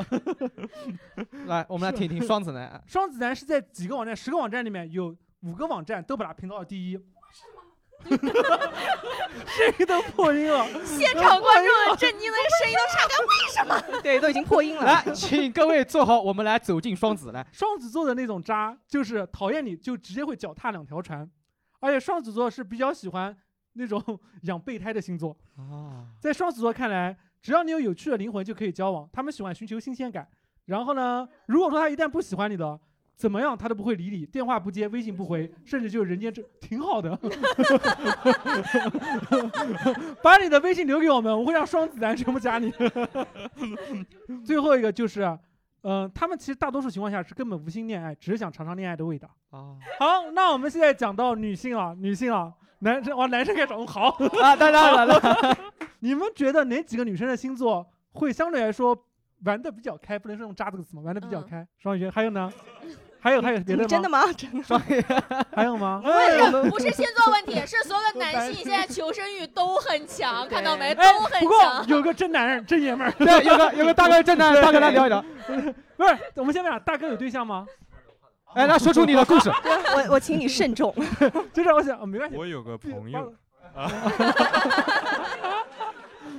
[1.45, 2.81] 来，我们来听听双子男。
[2.87, 6.99] 双子男是在几个网站，十个网站里面有五个网站都把它评到了第一。
[9.45, 14.01] 谁都破音了，现场观众震惊的声音都岔开，为什么？
[14.01, 14.83] 对，都已经破音了。
[14.83, 17.31] 来，请各位坐好，我们来走进双子。
[17.31, 21.29] 来， 双子座的那种渣，就是讨厌你就直接会脚踏两条船，
[21.79, 23.35] 而且双子座是比较喜欢
[23.73, 25.37] 那种养备胎的星座。
[25.57, 30.27] 啊，在双子座看来，只要你有有趣的灵魂就可以交往，他们喜欢寻求新鲜感。
[30.65, 32.79] 然后呢，如果说他一旦不喜欢你了，
[33.15, 37.17] 怎么样他都不会理你，电话不接，微信不回，甚至就人间这挺好的。
[40.23, 42.73] 把你的微信留给我们，我会让双子男全部加你。
[44.43, 45.37] 最后一个就是，
[45.83, 49.29] 嗯、他们其实大多数情况下是根本无心恋爱，只是想尝尝恋爱的味道。
[49.51, 54.09] 啊好，那我们现在讲到女性啊，女性啊，男生哇，男生开始，哦好。
[54.41, 54.55] 啊！
[54.55, 55.55] 当然了，
[55.99, 58.97] 你们觉得哪几个女生的星座会相对来说
[59.45, 60.17] 玩的比较开？
[60.19, 61.01] 不能是用“渣”这个词吗？
[61.03, 61.67] 玩的比较嗯开。
[61.77, 62.51] 双鱼，还有呢？
[63.23, 63.87] 还有还有别的吗？
[63.87, 64.23] 真的吗？
[64.33, 65.45] 真的。
[65.55, 66.01] 还有吗？
[66.03, 70.93] 不哎是不是星座问题，是所有的男性现在求生欲都很强，看到没？
[70.95, 71.87] 都 哎，很不过强。
[71.87, 73.11] 有个真男人、真爷们儿。
[73.11, 75.23] 对，有个有个大哥真男人，大哥来聊一聊。
[75.97, 77.65] 不是，我们先问啊，大哥有对象吗？
[78.55, 79.49] 哎，来说出你的故事。
[79.49, 80.93] 我我请你慎重。
[81.53, 82.35] 就是我想，哦没关系。
[82.35, 83.33] 我有个朋友，
[83.75, 83.87] 啊，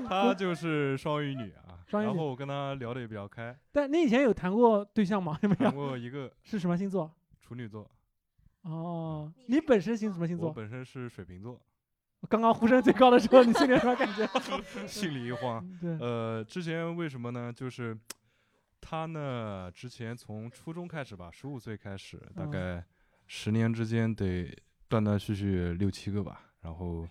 [0.09, 1.53] 她就是双鱼女
[2.01, 5.39] 然后我跟他聊的也比较开，但你以前有谈过对象吗？
[5.43, 5.75] 有没有谈？
[5.75, 7.13] 过一个 是什么星座？
[7.41, 7.91] 处女座，
[8.63, 10.63] 哦，你本身星什么星座我座？
[10.63, 11.61] 本身是水瓶座，
[12.29, 14.27] 刚刚呼声最高的时候，你心里有什么感觉？
[14.87, 15.63] 心里一慌。
[15.81, 17.53] 对，呃，之前为什么呢？
[17.53, 17.97] 就是
[18.81, 22.85] 他呢，之前从初中开始吧，十五岁开始，大嗯概
[23.27, 24.57] 十年之间得
[24.89, 27.07] 断断续续六七个吧，然后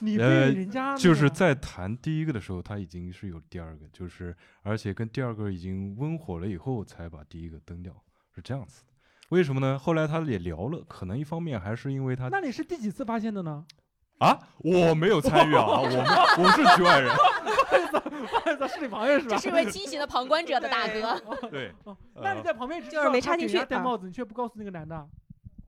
[0.00, 7.94] 你被呃人家就是在谈第一个的时候，他已经是有第二个，就是而且跟第二个已经温火了以后，才把第一个蹬掉，
[8.34, 8.92] 是这样子的。
[9.30, 9.78] 为什么呢？
[9.78, 13.64] 后来他也聊了，可能一方面还是因为他那你是第几次发现的呢？
[14.20, 15.96] 啊，我没有参与啊，我们
[16.38, 17.12] 我是局外人。
[17.14, 19.36] 不好意思，是你朋友是吧？
[19.36, 21.20] 这是一位清醒的旁观者的大哥。
[21.50, 21.74] 对，
[22.22, 24.96] 那你在旁边就是没插进去啊戴帽子，你却不告诉那个男的，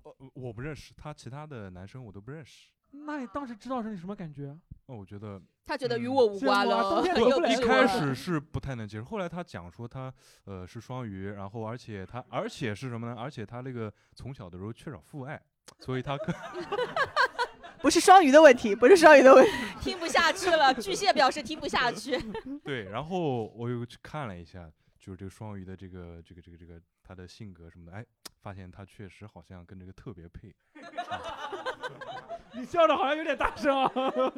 [0.02, 2.68] 呃我不认识他，其他的男生我都不认识。
[2.90, 4.56] 那你当时知道是你什么感觉？
[4.86, 7.02] 那我觉得他觉得与我无关了
[7.48, 10.12] 一开始是不太能接受，后来他讲说他
[10.44, 13.20] 呃是双鱼，然后而且他而且是什么呢？
[13.20, 15.40] 而且他那个从小的时候缺少父爱，
[15.80, 16.32] 所以他可
[17.82, 19.52] 不是双鱼的问题，不是双鱼的问题。
[19.80, 20.72] 听不下去了。
[20.74, 22.16] 巨蟹表示听不下去。
[22.64, 22.84] 对。
[22.84, 28.04] 然后我又去看了一下，就是这个双鱼的这个这个这个这个他的性格什么的，哎，
[28.42, 30.54] 发现他确实好像跟这个特别配。
[32.54, 33.90] 你笑的好像有点大声啊。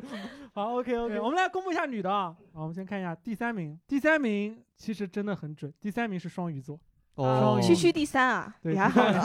[0.52, 2.36] 好，OK OK，我们来公布一下女的啊。
[2.52, 6.78] 好，我们先看一下第三名，第三名其实真的很准，第三名是双鱼座。
[7.14, 9.20] 哦，区区第三啊， 对你还好呢。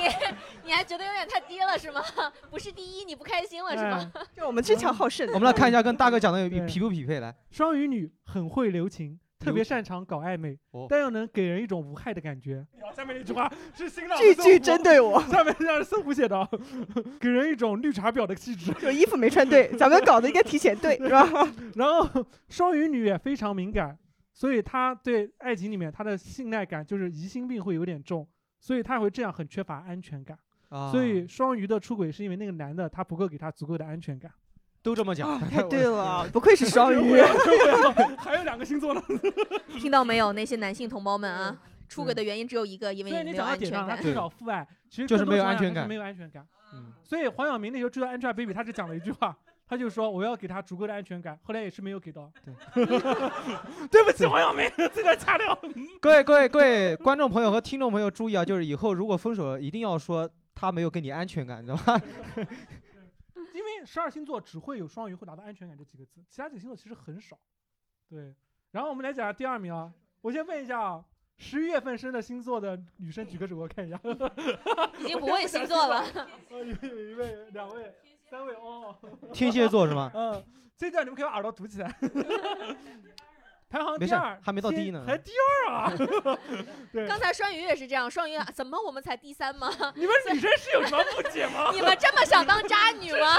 [0.00, 2.02] 你你还觉得有点太低了是吗？
[2.50, 4.10] 不是第一你不开心了是吗？
[4.14, 5.26] 哎就我们争强好胜。
[5.28, 7.34] 我们来看一下跟大哥讲的有匹不匹配来。
[7.50, 12.66] 双鱼女很会留情，特别擅长搞暧昧，哦但又能给人一种无害的感觉。
[12.94, 16.48] 下面那句话 是新浪句句针对我， 下面这样是搜狐写的，
[17.20, 18.72] 给人一种绿茶婊的气质。
[18.74, 21.24] 就衣服没穿对，咱们搞的应该提前对，是吧？
[21.76, 23.96] 然后双鱼女也非常敏感，
[24.34, 28.26] 所以她对爱情里面她的信赖感就是疑心病会有点重，
[28.58, 30.36] 所以她会这样很缺乏安全感。
[30.70, 34.30] 啊所以双鱼的出轨是因为那个男的他不够给她足够的安全感。
[34.82, 37.20] 都这么讲啊，， 太对了，不愧是双鱼。
[38.18, 39.02] 还有两个星座呢。
[39.78, 41.56] 听到没有，那些男性同胞们啊，
[41.88, 44.02] 出轨的原因只有一个，因为没有安全点上，他感。
[44.02, 46.46] 缺少父爱，其实就是没有安全感没有安全感。
[46.74, 49.36] 嗯，所以黄晓明那时候追到 Angelababy，他只讲了一句话，
[49.66, 52.30] 他就说我要给他足够的安全感，后来也是没有给到。
[52.74, 52.86] 对，
[53.90, 55.58] 对不起黄晓明，这段掐掉。
[56.00, 62.00] 各位各位各位观众朋友和听众朋友注意啊，就是以后如果分手，一定要说他没有给你安全感，你知道吧？
[63.86, 67.38] 十二星座只会有双鱼会拿到安全感这几个字，其他几个星座其实很少。
[68.08, 68.34] 对，
[68.70, 71.04] 然后我们来讲下第二名啊，我先问一下啊，
[71.36, 74.00] 十一月份生的星座的女生举个手，我看一下。
[74.98, 76.04] 已经不问星座了。
[76.50, 77.94] 有一位、两位、
[78.28, 78.96] 三位哦。
[79.32, 80.10] 天蝎座是吗？
[80.14, 80.44] 嗯，
[80.76, 81.94] 这段你们可以把耳朵堵起来。
[83.70, 85.32] 排行第二，还没到第一呢还第
[85.68, 85.92] 二啊！
[86.90, 89.70] 对，刚才双鱼也是这样，双鱼啊怎么我们才第三吗？
[89.94, 91.70] 你们女生是有什么误解吗？
[91.74, 93.36] 你们这么想当渣女吗？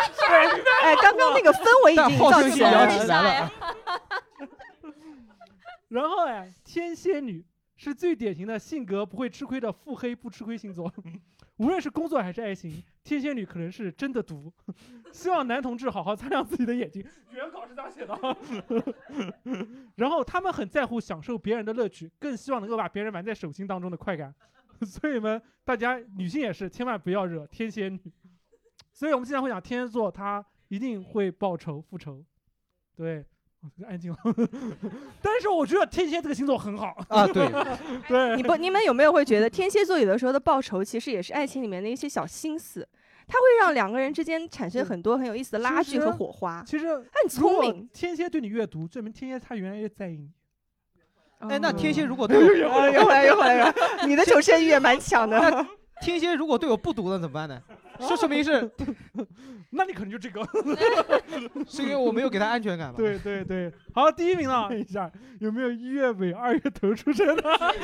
[0.83, 3.07] 哎，刚刚那个氛围已经造但好胜起来了起。
[3.07, 3.51] 来了。
[5.87, 7.43] 然后哎，天蝎女
[7.75, 10.93] 是最典型的性格不会吃亏的腹黑不吃亏星座，
[11.59, 14.51] 无论是工作还是爱情，天蝎女可能是真的毒。
[15.11, 17.05] 希望男同志好好擦亮自己的眼睛。
[17.31, 18.17] 原稿是这样写的。
[19.95, 24.33] 然后他们很在乎享受别人的乐趣，更希望能够把别人玩在手心当中的快感。
[24.87, 27.99] 所以们大家女性也是千万不要惹天蝎女。
[28.93, 32.23] 所以我们经常会讲天蝎座他一定会报仇复仇。
[32.95, 33.25] 对。
[33.87, 34.17] 安静了，
[35.21, 37.49] 但是我觉得天蝎这个星座很好啊，对，
[38.07, 42.87] 对，你不，你们有没有会觉得天蝎座有的时候的报仇，其实也是爱情里面的一些小心思，
[43.27, 46.63] 它会让两个人之间产生很多很有意思的拉锯和火花。
[46.65, 50.29] 其实他很聪明，天蝎对你阅读，证明天蝎他原来也在意你。
[51.39, 53.73] 哎，那天蝎如果有 对有我，有回来有回来，
[54.07, 55.65] 你的求生欲也蛮强的。
[56.01, 57.61] 天蝎如果对我不读了怎么办呢？
[57.99, 58.69] 这说明是，
[59.71, 60.41] 那你可能就这个，
[61.67, 62.97] 是因为我没有给他安全感吧？
[62.97, 64.67] 对对对，好，第一名呢？
[64.69, 67.43] 看一下有没有一月尾二月头出生的？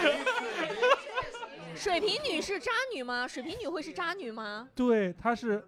[1.76, 3.28] 水瓶女是渣女吗？
[3.28, 4.68] 水瓶女会是渣女吗？
[4.74, 5.64] 对，她是。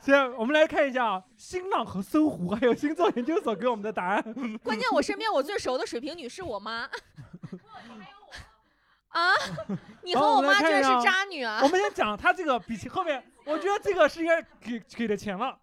[0.00, 4.20] 先，我们来看一下啊，新浪和搜狐还有星座研究所给我们的答案。
[4.64, 6.88] 关键我身边我最熟的水瓶女是我妈。
[9.16, 9.32] 啊，
[10.04, 11.68] 你和我妈居然是渣女啊我！
[11.68, 15.58] 们先讲他这个比起后面，我觉得这个是应该给给的钱了。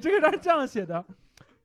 [0.00, 1.04] 这个他是这样写的：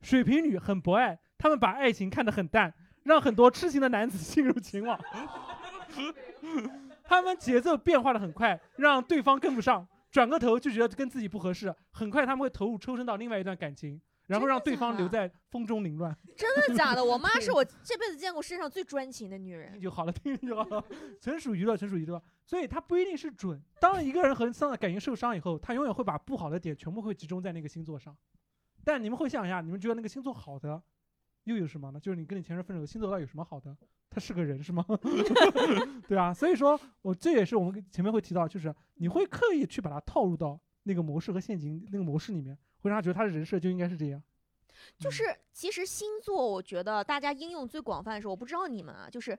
[0.01, 4.99] 水瓶女很博爱，他们把爱情看得很淡，让很多痴情的男子 陷入情网。
[7.05, 16.15] 他们节奏变化的很快，让对方跟不上，转个头就觉得跟自己不合适，很快他们会投入抽身到另外一段感情，然后让对方留在风中凌乱。
[16.36, 17.03] 真的假的？
[17.03, 19.79] 我妈 是我这辈子见过世界上最专情的女人。
[19.79, 20.83] 就好了，听就好了，
[21.19, 22.21] 纯属娱乐，纯属娱乐。
[22.45, 23.62] 所以它不一定是准。
[23.79, 28.15] 当一个人和上的感情受伤以后，他永远会把不好的点全部会集中在那个星座上。
[28.83, 30.81] 但你们会想一下，你们觉得那个星座好的
[31.45, 31.99] 又有什么呢？
[31.99, 33.75] 就是你跟你前任分手，星座到底有什么好的？
[34.09, 34.86] 他是个人是吗？
[36.07, 44.22] 对啊，所以说我这也是我们前面会提到，就是你会刻意去把它套入到那个模式和陷阱那个模式里面，会让他觉得他的人设就应该是这样。
[45.00, 49.38] 就是其实星座，我觉得大家应用最广泛的时候，我不知道你们啊，就是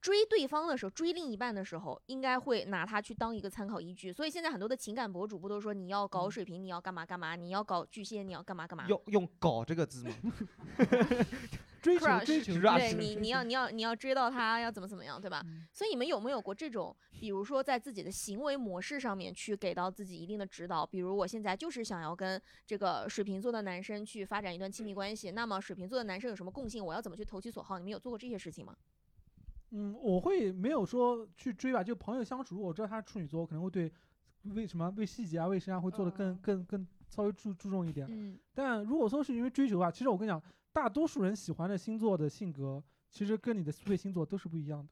[0.00, 4.12] 追对方的时候，追另一半的时候，应该会拿它去当一个参考依据。
[4.12, 8.86] 所以现在很多的情感博主不都说你要搞水瓶，你要干嘛干嘛，你要搞巨蟹，你要干嘛干嘛。
[8.88, 10.14] 用用“搞”这个字吗？
[11.86, 15.44] 追求求，对你，你要你要你要追到他，要怎么怎么样，对吧？
[15.72, 20.84] 所以你们有没有过这种，比如说在自己的行为模式上面去给到自己一定的指导？
[20.84, 26.84] 比如我现在就是想要跟这个水瓶座的男生去发展一段亲密关系，那么水瓶座的男生有什么共性？
[26.84, 27.78] 我要怎么去投其所好？
[27.78, 28.74] 你们有做过这些事情吗？
[29.70, 33.92] 嗯，我会没有说去追吧，就朋友相处，我知道他是处女座，我可能会对
[34.54, 38.06] 为什么为细节啊、为谁啊会做的更嗯更更稍微注注重一点。
[38.08, 40.40] 嗯但如果说是因为追求啊，其实我跟你讲，
[40.76, 44.88] 大多数人喜欢的星座的性格，其实跟你的配星座都是不一样的。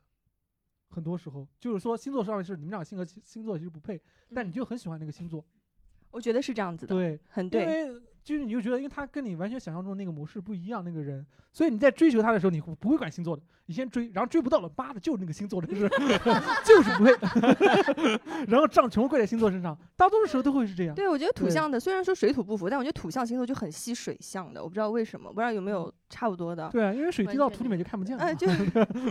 [0.89, 4.01] 很多时候就是说星座上面是你们俩性格星座其实不配，
[4.35, 5.45] 但你就很喜欢那个星座。
[6.11, 7.61] 我觉得是这样子的，对，很对。
[7.61, 15.89] 因为就是你就觉得，因为他跟你完全想象中的那个模式不一样，那个人，所以你在追求他的时候，你不会管星座的，你先追，然后追不到了，妈的，就是那个星座的，就 是
[16.65, 17.13] 就是不会，
[18.49, 20.95] 然后账全部怪在星座身上，大多数时候都会是这样。
[20.95, 26.71] 对，我觉得土象的虽然说水土不服，但我觉得土象星座就很吸水象的，我不知道为什么，不知道有没有差不多的。
[26.71, 28.35] 对啊，因为水滴到土里面就看不见了哎，嘛。
[28.41, 28.49] 就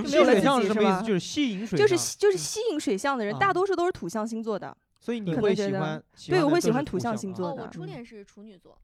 [0.06, 1.04] 吸水象是什么意思？
[1.06, 6.02] 就是吸引水象就是吸就是吸引水象的人，啊大多数都是土象星座的，所以你会喜欢？
[6.28, 8.78] 对我会喜欢土象星座的我初恋是处女座，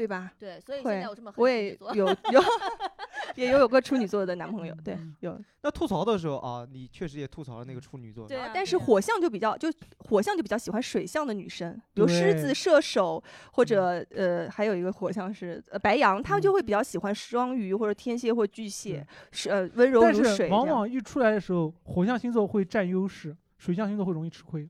[0.00, 0.32] 对吧？
[0.38, 1.76] 对，所以现在我这么恨我也。
[1.94, 2.42] 有有
[3.36, 5.38] 也有有个处女座的男朋友，对嗯，有。
[5.60, 8.26] 那吐槽的时候啊，你确实也吐槽了那个处女座。
[8.26, 20.48] 对啊但是火象就比较就火象就比较喜欢水象的女生，比如狮子、射手，或者呃还有一个火象是呃白羊，他们就会比较喜欢双鱼或者天蝎或巨蟹，是呃温柔但如水是。
[20.48, 24.68] 往往一出来的时候，火象星座会占优势，水象星座会容易吃亏。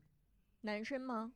[0.61, 1.31] 男生吗？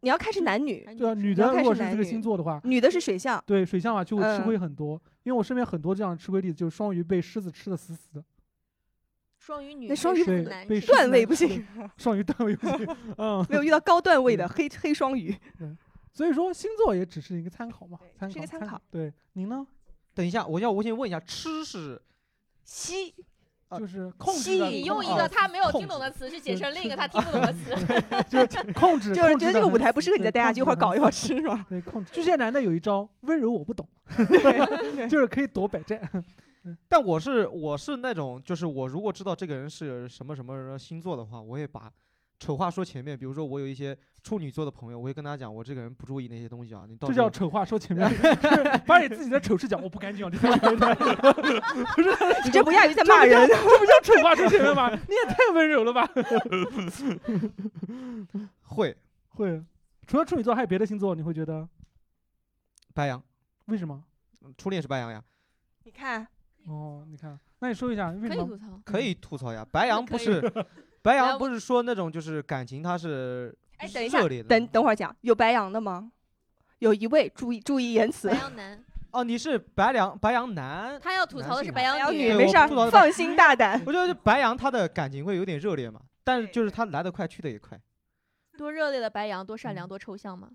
[0.00, 5.00] 你要看是男女，对啊，女你要看的如果是这个星座的话，女的是水象，对水象啊就会吃嗯亏很多。
[5.24, 8.24] 因为我身边很多这样的吃亏例子，就是双鱼被狮子吃的死死的，
[9.38, 11.66] 双鱼女那双鱼对男段位不行，
[11.98, 15.36] 双鱼段位不行， 嗯，没有遇到高段位的黑黑双鱼。
[16.12, 18.80] 所以说星座也只是一个参考嘛，参考是一个参考。
[18.90, 19.66] 对，您呢？
[20.14, 22.00] 等一下，我要我先问一下，吃是
[22.64, 23.14] 吸啊
[23.78, 27.74] 就是控制吸的你用一啊个他没有听懂的词去解释另一个他听不懂的词。
[28.28, 31.36] 就是控制，就是觉得这个舞台不适合你再待下去，一会儿搞一会儿吃。
[31.38, 31.66] 是吧？
[31.68, 32.10] 对，控制。
[32.12, 33.86] 巨蟹男的有一招温柔我不懂，
[35.08, 36.00] 就是可以躲百战。
[36.88, 41.90] 但我是我是那种，就是我如果知道这个人是什么什么星座的话，我也把
[42.38, 43.18] 丑话说前面。
[43.18, 48.08] 比如说我有一些处女座的朋友，我会跟他讲，我这个人不注意那些东西啊，你到时候这叫丑话说前面，
[48.40, 50.38] 就是把你自己的丑事讲，我不干净啊，这
[51.96, 52.10] 不是
[52.44, 53.48] 你这不亚于在骂人。
[53.48, 54.90] 这不叫丑话说前面吗？
[54.90, 56.08] 你也太温柔了吧？
[58.62, 58.96] 会
[59.30, 59.62] 会，
[60.06, 61.68] 除了处女座，还有别的星座，你会觉得
[62.94, 63.22] 白羊，
[63.66, 64.02] 为什么？
[64.44, 65.20] 嗯初恋是白羊呀，
[65.84, 66.26] 你看，
[66.66, 68.46] 哦，你看，那你说一下为什么？
[68.46, 68.80] 可以吐槽。
[68.84, 69.66] 可以吐槽呀。
[69.70, 70.40] 白羊不是
[71.02, 76.10] 白羊不是说那种就是感情他是哎，等一下热烈，的等等会儿讲，有白羊的吗？
[76.80, 78.36] 有一位，注意注意言辞白。
[78.36, 82.56] 羊男， 哦，你是白羊白羊男，他要吐槽的是白羊女没事
[82.90, 83.80] 放心大胆。
[83.86, 87.78] 我觉得白羊他的感情会有点热烈嘛，但是就是他来得快去得也快。
[88.56, 90.48] 多热烈的白羊，多善良，多抽象吗？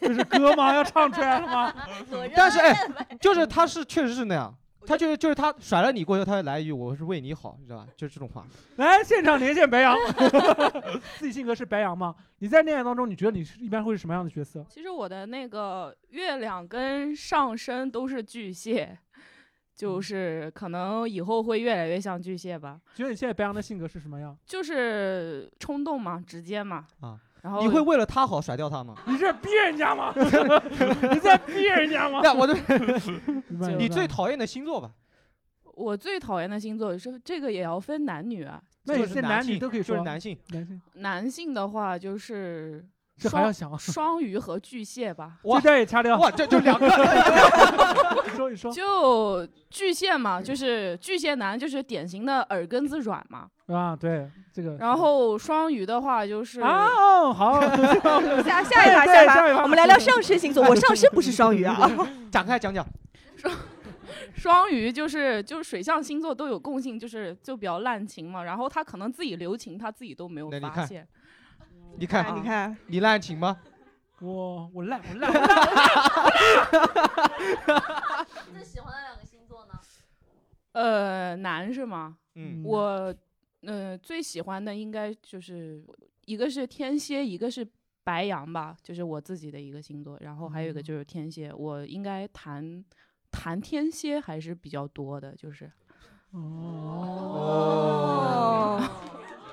[0.00, 0.74] 这是歌吗？
[0.74, 1.74] 要唱出来了吗？
[2.10, 4.54] 多热但是哎烈的白羊就是他是确实是那样，
[4.86, 7.88] 他就是就是他甩了你过后，他会来一句我是为你好，你知道吧？
[7.96, 8.46] 就是这种话。
[8.76, 9.94] 来，现场连线白羊
[11.18, 12.14] 自己性格是白羊吗？
[12.38, 14.64] 你在恋爱当中，你觉得你是一般会是什么样的角色？
[14.68, 19.22] 其实我的那个月亮跟上升都是巨蟹，嗯
[19.74, 24.36] 就是可能以后会越来越像巨蟹吧，觉得你现在白羊的性格是什么样？
[24.44, 26.84] 就是冲动嘛，直接嘛。
[27.00, 28.94] 啊，然后你会为了他好甩掉他吗？
[29.06, 30.12] 你是逼人家吗？
[31.12, 32.20] 你在逼人家吗？
[32.22, 32.54] 那我就
[33.78, 34.90] 你最讨厌的星座吧？
[35.74, 38.60] 我最讨厌的星座是这个也要分男女啊。
[38.84, 40.36] 就那有些男是男女都可以说就是男性。
[40.48, 42.84] 男性，男性的话就是
[43.18, 45.32] 这还要双想，双鱼和巨蟹吧。
[45.44, 46.16] 哇这段也掐掉。
[46.18, 46.86] 哇，这就两个。
[48.24, 53.48] 你说一说就巨蟹嘛，就是巨蟹男，就是典型的耳根子软嘛。
[53.66, 54.76] 啊，对这个。
[54.76, 57.60] 然后双鱼的话就是啊，哦，好，
[58.42, 60.64] 下下一把，下一趴，下一趴我们聊聊上升星座。
[60.64, 61.90] 我上升不是双鱼啊。
[62.30, 62.86] 展开讲讲。
[63.36, 63.54] 双
[64.34, 68.44] 双鱼就是就是水象星座都有共性，就是就比较滥情嘛。
[68.44, 71.06] 然后他可能自己留情，他自己都没有发现。
[71.98, 73.58] 你看哎你看，你滥情吗？
[74.20, 75.46] 我我烂我烂我烂，
[78.52, 79.72] 最喜欢的两个星座呢？
[80.72, 82.16] 呃，男是吗？
[82.36, 83.12] 嗯，我
[83.62, 85.82] 呃最喜欢的应该就是
[86.26, 87.68] 一个是天蝎，一个是
[88.04, 92.84] 白羊吧，就是我自己的一个星座，然后还有一个哦就是天蝎，我应该谈
[93.32, 95.68] 谈天蝎还是比较多的，就是。
[96.30, 96.44] 哦，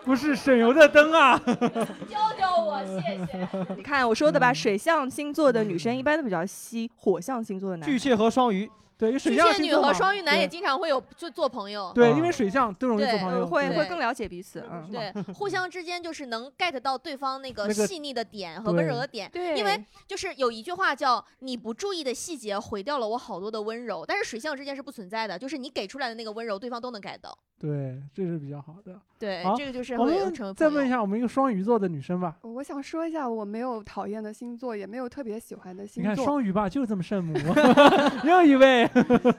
[0.06, 1.38] 不是省油的灯啊！
[2.08, 3.50] 教教我，谢谢。
[3.76, 7.92] 你看我说的吧，嗯水象星座的女生一般都比较吸火象星座的男生。
[7.92, 11.92] 巨蟹和双鱼，对，因为水巨蟹女象星座嘛和双鱼男也经常会有就做朋友。
[11.96, 19.30] 对，啊因为水象都容易做朋友，会会更了解彼此，嗯，对， 互相之间就是能 get 到对方那个细腻的点和温柔的点。
[19.34, 27.36] 对，因为就是有一句话叫“你不注意的细节毁掉了我好多的温柔”，但是水象之间是不存在的，就是你给出来的那个温柔，对方都能 get 到。
[27.58, 29.00] 对，这是比较好的。
[29.26, 36.24] 对，好这个就是我会们再成为朋友问一下我们一个双鱼座的女生吧，我想说一下，我没有讨厌的星座，也没有特别喜欢的星座你看。
[36.24, 37.34] 双鱼吧，就是这么圣母。
[38.24, 38.88] 又一位，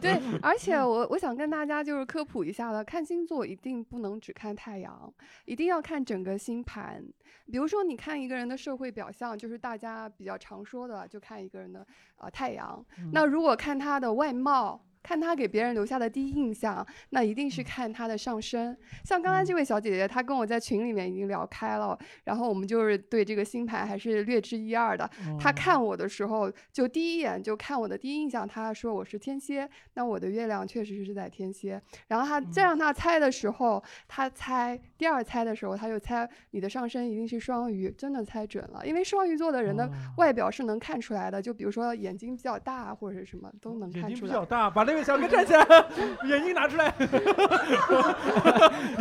[0.00, 5.12] 对，而且我我想跟大家就是科普一下了，看星座一定不能只看太阳，
[5.44, 7.04] 一定要看整个星盘。
[7.50, 11.86] 比如说，你看一个人的社会表象，就是大家比较常说的，就看一个人的
[12.18, 12.84] 呃太阳。
[13.12, 18.76] 那如果看他的外貌，看他给别人留下的第一印象，那一定是看他的上身。
[19.04, 25.08] 像刚才这位小姐姐，她跟我在群里面已经聊开了，然后我们就是对这个星盘还是略知一二的。
[25.38, 31.80] 她哦看我的时候，就第一眼就看我的第一印象，她说我是天蝎，那我的月亮确实是在天蝎。
[32.08, 44.08] 然后她再让她猜的时候，她猜第二猜的时候，他就猜你的上身一定是双鱼，真的猜准了，因为双鱼座的人的哦外表是能看出来的，就比如说眼睛比较大或者什么都能看出来。
[44.08, 45.66] 眼睛比较大，把那位小哥站起来，
[46.28, 46.92] 眼睛拿出来，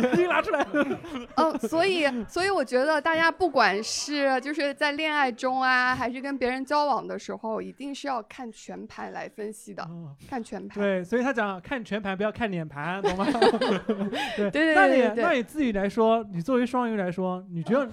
[0.02, 0.66] 眼睛拿出来。
[1.36, 10.82] 嗯，所以所以我觉得大家不管是就是在恋爱中啊，还是跟别人交往的时候，一定是要看全盘来分析的，哦看全盘。
[10.82, 13.26] 对，所以他讲看全盘，不要看脸盘，懂吗？
[14.36, 17.90] 对对对那你对对那你自己来说，你作为双鱼来说，你觉得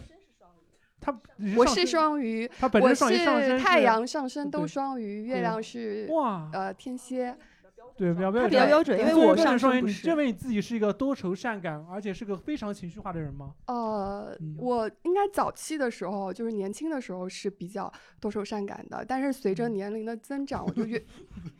[0.99, 7.35] 他你我是双鱼，他本我身双鱼上是升是太阳上升都双鱼，月亮是哇，呃天蝎。
[7.97, 13.53] 对，比较标准，比较标准，因为我上升不是你认为你自己是一个多愁善感，而且是个非常情绪化的人吗？
[13.67, 21.03] 呃嗯，我应该早期的时候，就是年轻的时候是比较多愁善感的，但是随着嗯年龄的增长，我就越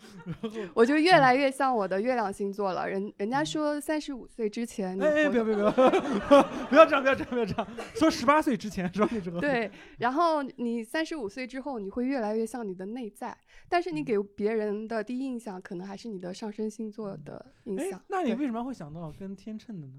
[0.74, 2.90] 我就越来越像我的月亮星座了。
[2.90, 9.08] 人人家说三十五岁之前，哎哎，不要不要不要，不要这样 不要这样不要这样，说十八岁之前是吧？
[9.40, 9.70] 对，
[10.00, 13.36] 然后你三十五岁之后，你会越来越像你的内在，
[13.70, 19.94] 但是嗯你给别人的第一印象可能还是你的上升星座的印哎象。，那你为什么会想到跟天秤的呢？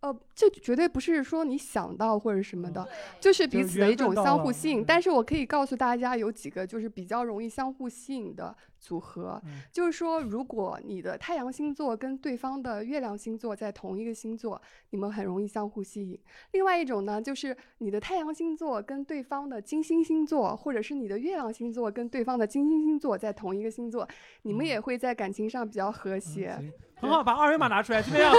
[0.00, 2.88] 呃，这绝对不是说你想到或者什么的，嗯
[3.20, 4.80] 就是彼此的一种相互吸引。
[4.82, 8.54] 嗯但是我可以告诉大家有几个就是比较容易相互吸引的
[8.84, 14.60] 组合，嗯就是说，如果你的太阳星座跟对方的月亮星座在同一个星座，
[14.90, 16.20] 你们很容易相互吸引。
[16.52, 24.06] 另外一种呢，就是你的太阳星座跟对方的金星星座，或者是你的月亮星座跟对方的金星星座在同一个星座，
[24.42, 26.54] 你们也会在感情上比较和谐。
[26.96, 28.32] 很好，把二维码拿出来，怎么样？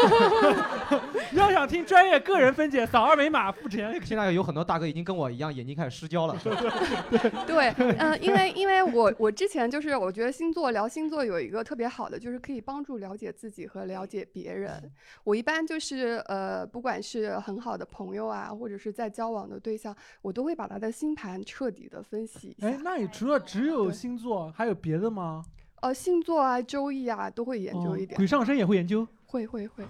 [1.34, 4.00] 要想听专业个人分解，扫二维码付钱。
[4.04, 6.36] 现在有很多大哥已经跟我一样，眼睛开始失焦了。
[7.46, 14.92] 对，嗯、因为因为我我之前就是我觉得星座聊星座有一个特别好的，就是可以帮助了解自己和了解别人。
[15.24, 22.68] 我一般就是呃，不管是很好的朋友啊，或者是在交往的对象，我都会把他的星盘彻底的分析一下。
[22.68, 25.42] 哎，那你除了只有星座，还有别的吗？
[25.82, 28.18] 呃，星座啊、周易啊都会研究哦一点。
[28.18, 29.08] 鬼上身也会研究。
[29.46, 29.84] 会会会，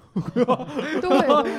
[1.02, 1.50] 都会都会。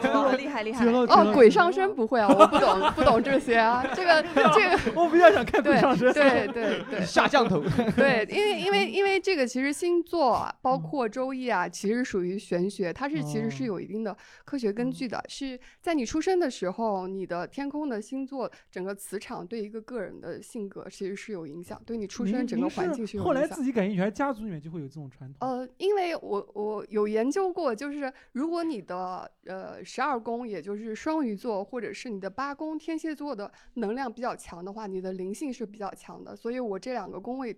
[0.10, 4.22] 哦，厉害厉害哦，鬼上身不会啊，我不懂不懂这些啊，这个
[4.54, 5.00] 这个。
[5.00, 6.12] 我比较想看鬼对上身。
[6.12, 7.60] 对对对， 下降头。
[7.94, 15.22] 对，因为因为因为这个其实星座啊，包嗯括周易啊，其实属于玄学，它是其实是哦有一定的科学根据的。
[15.28, 23.64] 是在你出生的时候，你的天空的星座整个磁场对一个个人的性格其实是有影响，对你出生您整个您环境是有后来影响自。
[23.64, 25.48] 己感兴趣，还是家族里面就会有这种传统？
[25.48, 36.36] 呃，因为我我有研究过，就是如果你的呃十二宫，也就是双鱼座，或者是你的八宫天蝎座的能量比较强的话，你的灵性是比较强的。
[36.36, 37.56] 所以我这两个宫位，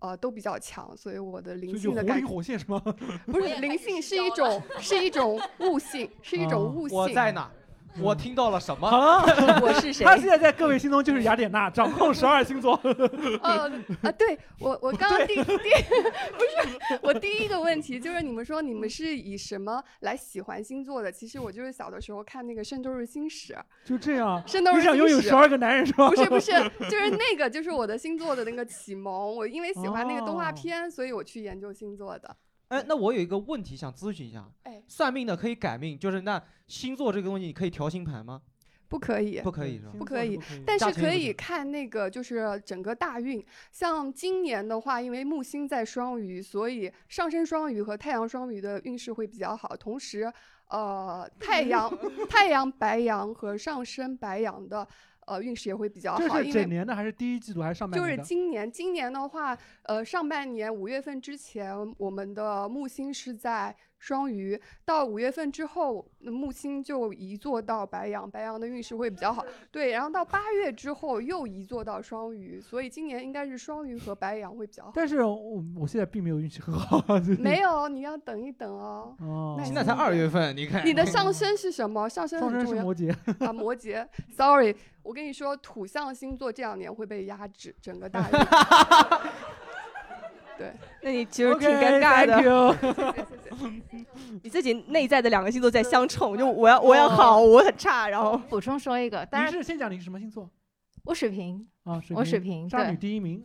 [0.00, 2.80] 呃，都比较强，所以我的灵性的感活灵活现是吗？
[3.26, 6.96] 不是灵性是一种是一种悟性，是一哦种悟性。
[6.96, 7.50] 我在哪？
[8.00, 8.88] 我听到了什么？
[8.88, 10.04] 好了， 我是谁？
[10.04, 12.74] 他现在在各位心中就是雅典娜，掌控 十二星座。
[13.42, 13.70] 哦
[14.02, 21.12] 啊，对我我刚刚第第不是我第一个问题就是你们说你们是以什么来喜欢星座的？
[21.12, 23.52] 其实我就是小的时候看那个《圣斗士星矢》，
[23.84, 26.08] 就这样，圣斗士星矢拥有十二个男人是吧？
[26.08, 26.52] 不是不是，
[26.90, 29.36] 就是那个就是我的星座的那个启蒙。
[29.36, 32.36] 我因为喜欢那个动画哦片，所以我去研究星座的。
[32.72, 38.40] 哎，那我有一个问题想咨询一下，哎，算命的可以改命，就是那星座这个东西，你可以调星盘吗？
[38.88, 39.92] 不可以，不可以是吧？
[39.98, 43.44] 不可以但是可以看那个就是整个大运。
[43.70, 49.76] 像今年的话，因为木星在双鱼，所以上升双鱼和太阳双鱼的运势会比较好。
[49.76, 50.32] 同时，
[50.68, 51.90] 呃，太阳
[52.28, 54.88] 太阳白羊和上升白羊的
[55.26, 56.42] 呃运势也会比较好。
[56.52, 58.28] 整年的还是第一季度还是上半年就是？
[58.28, 69.44] 今年，今年的话，呃，上半年五月份之前，我们的木星是在双鱼，到五月份之后，那木星就移坐到白羊，白羊的运势会比较好。
[69.70, 74.92] 对，然后到八月之后又移坐到双鱼，所以今年应该是双鱼和白羊会比较好。
[74.92, 77.00] 但是我我现在并没有运气很好，
[77.38, 79.14] 没有，你要等一等哦。
[79.20, 82.08] 哦，现在才二月份，你看你的 上升是什么？
[82.08, 84.04] 上升上很重要升是摩羯，啊，摩羯。
[84.36, 84.74] Sorry，
[85.04, 88.36] 我跟你说，土象星座这两年会被压制，整个大运。
[90.62, 92.36] 对，那你其实挺尴尬的。
[94.42, 100.48] 你自己内在的两个星座在相冲，就我要我要好，我很差，然后补充说一个，但是你是先讲你是什么星座
[101.04, 102.00] 我水瓶，啊？
[102.00, 103.44] 水我水瓶，瓶渣女对第一名。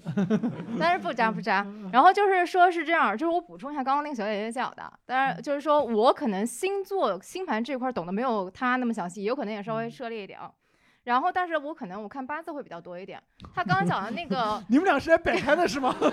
[0.80, 1.63] 但是不渣不渣。
[1.65, 10.51] 嗯 然后就是说是这样，就是我补充一下刚刚那个小姐姐讲的，当嗯然就是说我可能星座星盘这块懂得没有她那么详细，有可能也稍嗯微涉猎一点啊。
[11.08, 13.18] 然后，但是我可能我看八字会比较多一点。
[13.55, 15.95] 他刚刚讲的那个， 你们俩是来摆摊的是吗？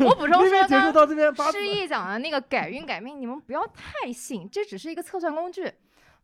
[0.00, 5.62] 我补充说刚到这边八字诗意讲的那个改运改命，你们不要太信，这只是一个测算工具。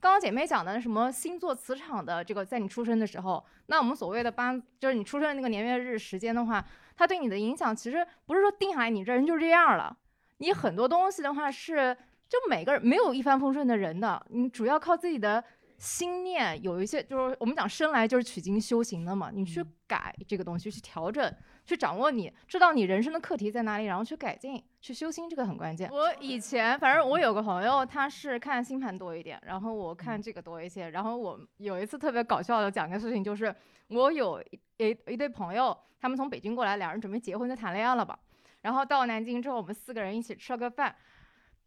[0.00, 6.64] 刚刚姐妹讲的什么星座磁场的这个，在你出生的时候，那我们所谓的八，就是你出生的那个年月日时间的话，
[6.96, 9.96] 它对你的影响其实不是说定下来你这人就这样了，
[10.38, 11.96] 你很多东西的话是，
[12.28, 15.44] 就每个人没有一帆风顺的人的，你主要靠自己的
[15.80, 25.88] 心念，有一些就是我们讲生来就是取经修行的嘛，你去改这个东西，去调整，去掌握你，知道你人生的课题在哪里，然后去改进，去修心，这个很关键。
[25.90, 30.90] 我以前反正我有个朋友，他是看星盘多一点，然后我看这个多一些。
[30.90, 33.54] 然后我有一次特别搞笑的讲个事情，就是
[33.88, 38.18] 我有一一一对朋友，他们从北京过来，两人准备结婚就谈恋爱了吧。
[38.60, 40.94] 然后到南京之后，我们四个人一起吃了个饭，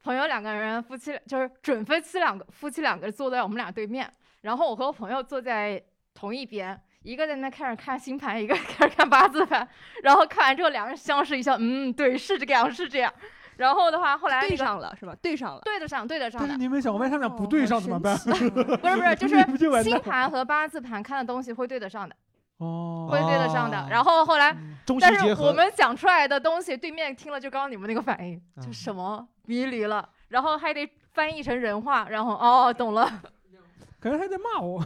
[0.04, 5.82] 朋友两个人，夫妻就是准夫妻两个，夫妻两个坐在我们俩对面，然后我和我朋友坐在
[6.14, 9.66] 同一边，一个在那开始看星盘，一个 开始看八字盘，
[10.04, 13.12] 然后看完之后两人相视一笑，嗯，对，是这个样，是这样。
[13.56, 15.16] 然后的话，后来、那对上了是吧？
[15.22, 16.62] 对上了，对得上，对得上的但是。
[16.62, 18.18] 你们想，万一他们俩不对上怎么办？
[18.26, 22.16] 不是不是，就是星盘和八字盘看的东西会对得上的，
[22.58, 23.88] 哦，会对得上的。
[23.90, 24.56] 然后后来，
[25.00, 33.10] 但是我们讲出来的东西，对面听了就刚刚你们那个反应，就嗯什么迷离了，然后还得翻译成人话，然后哦懂了。
[34.00, 34.82] 可能还在骂我。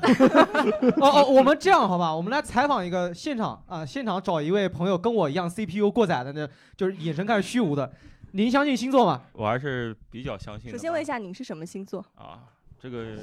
[1.01, 2.13] 哦哦，我们这样好吧？
[2.15, 7.91] 我们来采访一个现场啊，现场找一位朋友跟我一样 CPU 过载的呢，就是眼神开始虚无的。
[8.33, 9.23] 您相信星座吗？
[9.33, 10.77] 我还是比较相信的。
[10.77, 12.05] 首先问一下您是什么星座？
[12.13, 12.43] 啊，
[12.79, 13.15] 这个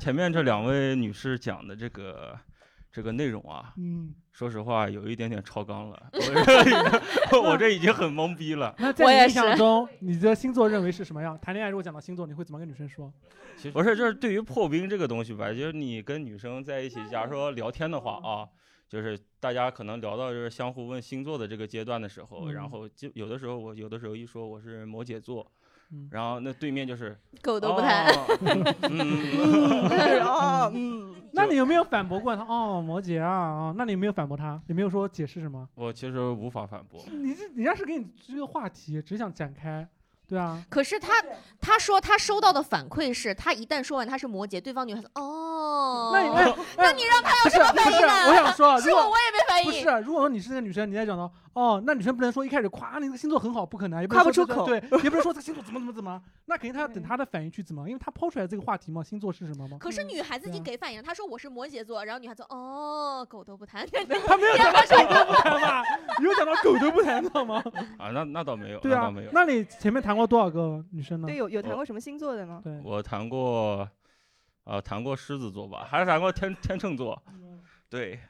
[0.00, 2.36] 前面这两位女士讲的这个
[2.92, 6.44] 这个内容啊，嗯，说实话有一点点超纲了，我
[7.30, 8.74] 这 我这已经很懵逼了。
[8.80, 11.38] 那在你印象中， 你的星座认为是什么样？
[11.40, 13.12] 谈恋爱如果讲到星座，你会怎么跟女生说？
[13.56, 18.48] 其实不是，就是对于破冰这个东西吧，就是你跟女生在一起，假如说聊天的话啊，
[18.88, 25.50] 就是大家可能聊到就是相互问星座的这个阶段的时候，嗯然后就有的时候我有的时候一说我是摩羯座。
[25.92, 28.06] 嗯然后那对面就是狗都不谈
[30.22, 32.42] 哦嗯那你有没有反驳过他？
[32.44, 34.58] 哦，摩羯啊啊，那你有没有反驳他？
[34.68, 35.68] 有没有说解释什么？
[35.74, 36.98] 我其实无法反驳。
[37.12, 39.86] 你这人家是给你这个话题，只想展开，
[40.26, 40.64] 对啊。
[40.70, 41.12] 可是他
[41.60, 48.28] 他说他收到的反馈是，他一旦说完他是摩羯，对方女孩子哦，那你哎那你让他有什么反，应呢？
[48.30, 49.66] 我想说如果我我也没反应。
[49.66, 59.78] 不是，如果说你是那个女生，你在讲到哦，那女生不能说一开始夸你这个星座很好，不可能， 也不能说夸不出口对，也不能说这个星座怎么怎么怎么，那肯定他要等他的反应去怎么，因为他抛出来这个话题嘛，星座是什么嘛。
[59.80, 63.86] 可是女孩子已经给反应了，她说我是摩羯座，然后女孩子哦，狗都不谈。
[63.88, 65.82] 他没有讲到 狗都不谈吧？
[66.20, 67.62] 有讲到狗都不谈，知道吗？
[67.96, 71.26] 啊，那那倒没有，对啊那倒没有。，那你前面谈过多少个女生呢？
[71.26, 72.60] 对，有有谈过什么星座的吗？
[72.62, 73.88] 对，我谈过，
[74.64, 77.22] 呃，谈过狮子座吧，还是谈过天天秤座，
[77.88, 78.20] 对，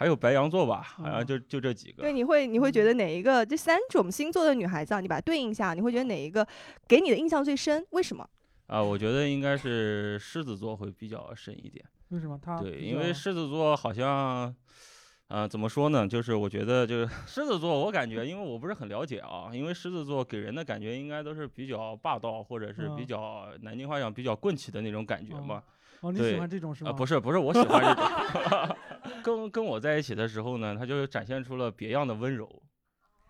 [0.00, 2.02] 还有白羊座吧，好像就就这几个。
[2.02, 6.46] 对，你会你会觉得哪一个这三种星座的女孩子啊，你把它对应一下，你会觉得哪一个
[6.88, 7.86] 给你的印象最深？
[7.90, 8.26] 为什么？
[8.68, 11.84] 啊，我觉得应该是狮子座会比较深一点。
[12.08, 14.56] 为什么他对，因为狮子座好像，
[15.28, 16.08] 呃，怎么说呢？
[16.08, 25.62] 就是我觉得，就是狮子座，我感觉，因为我不是很了解啊，因为狮子座给人的感觉应该都是比较霸道，或者是比嗯较南京话讲比较棍气的那种感觉嘛。
[26.00, 26.92] 哦，你对喜欢这种是啊，吗？
[26.92, 28.76] 不是不是，我喜欢这种。
[29.22, 32.48] 跟跟我在一起的时候呢，他就展现出了别样的温柔。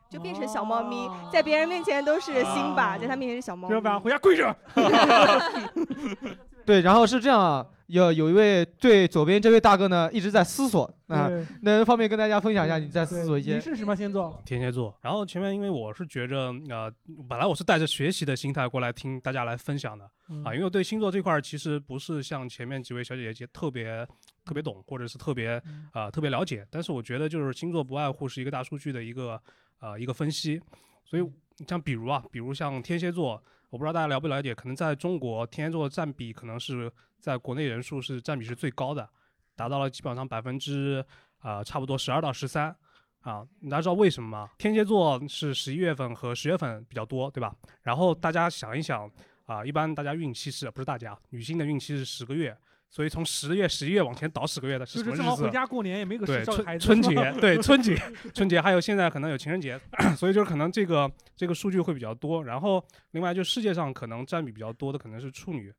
[0.08, 3.74] 就变成小猫咪，在别人面前都是辛巴，啊在他面前是小猫咪。
[3.74, 4.56] 要不然回家跪着。
[6.70, 13.56] 对，然后是这样啊，有有一位对左边这位大哥呢一直在思索啊对，能方便跟大家分享一下你在思索一些？
[13.56, 14.40] 你是什么星座？
[14.46, 14.96] 天蝎座。
[15.02, 16.88] 然后前面因为我是觉着呃，
[17.28, 24.06] 本来我是带着学习的心态过来听大家来分享的嗯啊，因为我对星座这块儿其实不是像前面几位小姐姐特别
[24.44, 25.56] 特别懂，或者是特别
[25.90, 29.40] 啊、呃特别了解，但是我觉得就是星座不外乎是一个大数据的一个
[29.80, 30.60] 呃一个分析，
[31.04, 31.24] 所以
[31.66, 39.08] 像比如啊，比如像天蝎座，我不知道大家了不了解，可能在中国天蝎座占比可能是在国内人数是占比是最高的，
[39.56, 41.04] 达到了基本上百分之
[41.38, 42.76] 啊差不多十二到十三。
[43.20, 44.50] 啊，大家知道为什么吗？
[44.56, 47.54] 天蝎座是十一月份和十月份比较多，对吧？
[47.82, 49.10] 然后大家想一想
[49.44, 52.56] 啊，一般大家孕期是不是大家女性的孕期是十个月，
[52.90, 55.22] 所以从十月、十一月往前倒十个月的是就什么日子？
[55.22, 57.96] 是正好回家过年也没个对事，照顾孩春春节，对 春节，
[58.34, 59.80] 春节还有现在可能有情人节，
[60.18, 62.42] 所以就是可能这个这个数据会比较多。
[62.44, 65.72] 然后另外就世界上可能占比比较多的可能是处女，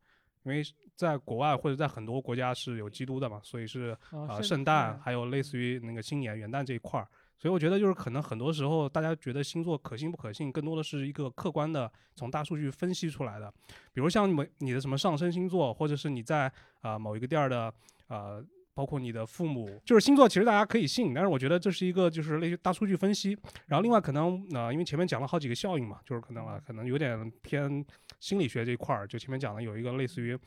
[0.44, 0.64] 因为
[0.96, 7.08] 在国外或者在很多国家是有基督的嘛，所以是啊、啊圣圣诞还有类似于那个新年元旦这一块儿。
[7.42, 13.52] 所以我觉得就是可能很多时候大家觉得星座可信不可信，更多的是一个客观的从大数据分析出来的。
[13.94, 17.74] 比如像你们你的什么上升星座，或者是你在啊、某一个店儿的
[18.10, 23.36] 呃，包括你的父母，就是星座，其实大家可以信，但是我觉得这是一个就是类似大数据分析。
[23.66, 27.84] 然后另外可能呃，因为前面讲了好几个效应嘛，就是可能啊，可能有点偏
[28.20, 30.38] 心理学这一块儿，就前面讲的有一个类似于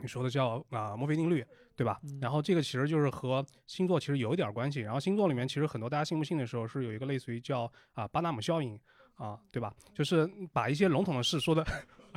[0.00, 1.44] 你说的叫啊、墨菲定律，
[1.76, 2.00] 对吧？
[2.20, 4.80] 然后这个其实就是和星座其实有一点儿关系。
[4.80, 8.78] 然后星座里面其实很多大家信不信的时候是有一个类似于叫啊、巴纳姆效应
[9.16, 9.72] 啊，对吧？
[9.94, 11.64] 就是把一些笼统的事说的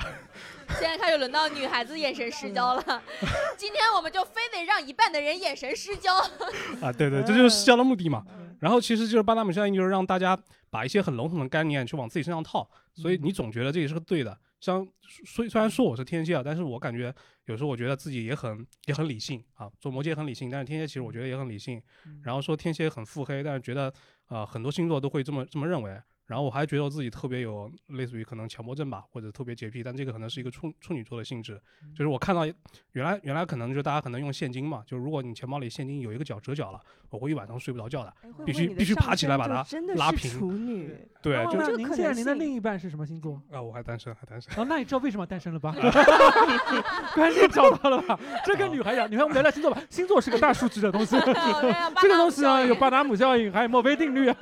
[0.78, 3.02] 现在开始轮到女孩子眼神失焦了，
[3.58, 6.16] 今天我们就非得让一半的人眼神失焦。
[6.80, 8.24] 啊，对对，这就是失焦的目的嘛。
[8.60, 10.38] 然后其实就是巴纳姆效应，就是让大家
[10.70, 14.38] 把一些很笼统的概念去往自己身上套，所以你总觉得这也是个对的。
[14.60, 14.86] 像
[15.26, 17.12] 虽虽然说我是天蝎啊，但是我感觉
[17.46, 21.82] 有时候我觉得自己也很也很理性啊，做摩羯很理性，但是天蝎其实我觉得也很理性。
[22.22, 23.88] 然后说天蝎很腹黑，但是觉得
[24.26, 26.00] 啊、呃很多星座都会这么这么认为。
[26.30, 31.60] 然后我还觉得我自己特别有类似于可能强迫症吧，或者特别洁癖，但这个可能是一个处处女座的性质，
[31.92, 32.46] 就是我看到
[32.92, 36.78] 原来原来可能就大家可能用现金嘛，就是如果你钱包里现金有一个角折角了，
[37.10, 38.14] 我会一晚上睡不着觉的，
[38.46, 40.30] 必须必须爬起来把它真的拉平。
[40.30, 43.42] 是处女，对，就您现在您的另一半是什么星座？
[43.50, 44.56] 啊，我还单身，还单身。
[44.56, 45.74] 哦，那你知道为什么单身了吧？
[47.16, 48.16] 关键找到了吧？
[48.44, 51.16] 这跟女孩讲，你看我们聊聊星座吧，星座是个大数据的东西，
[52.00, 54.32] 这个东西啊有巴达姆效应，还有墨菲定律。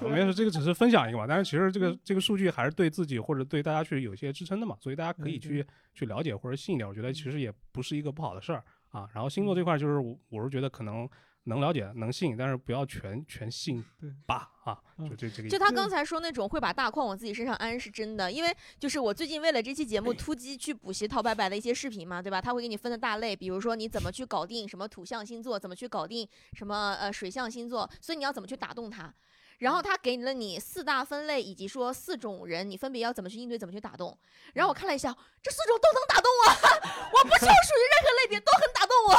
[0.00, 9.08] 我没有说这个只是分享一个嘛，但是其实这个这个数据还是对自己或者对大家去有一些支撑的嘛，所以大家可以嗯去去了解或者信一点，我觉得其实也不是一个不好的事儿啊。
[9.12, 11.08] 然后星座这块儿就是我我是觉得可能
[11.44, 13.84] 能了解能信，但是不要全全信
[14.24, 15.58] 吧啊，就这这个意思。
[15.58, 22.40] 就他刚才说那种会把大框往自己身上安是真的，因为就是我最近为了这期节目突击去补习陶白白的一些视频嘛，对吧？
[22.40, 29.12] 他会给你分的大类，比如说你怎么去搞定什么土象星座，怎么去搞定什么呃水象星座，所以你要怎么去打动他。
[29.58, 34.16] 然后他给了你四大分类，以及说四种人，你分别要怎么去应对，怎么去打动。
[34.54, 36.46] 然后我看了一下，这四种都能打动我，
[37.18, 39.12] 我不需要属于任何类别，都很打动我，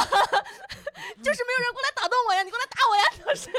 [1.22, 3.50] 就是没有人过来打动我呀，你过来打我呀，都是。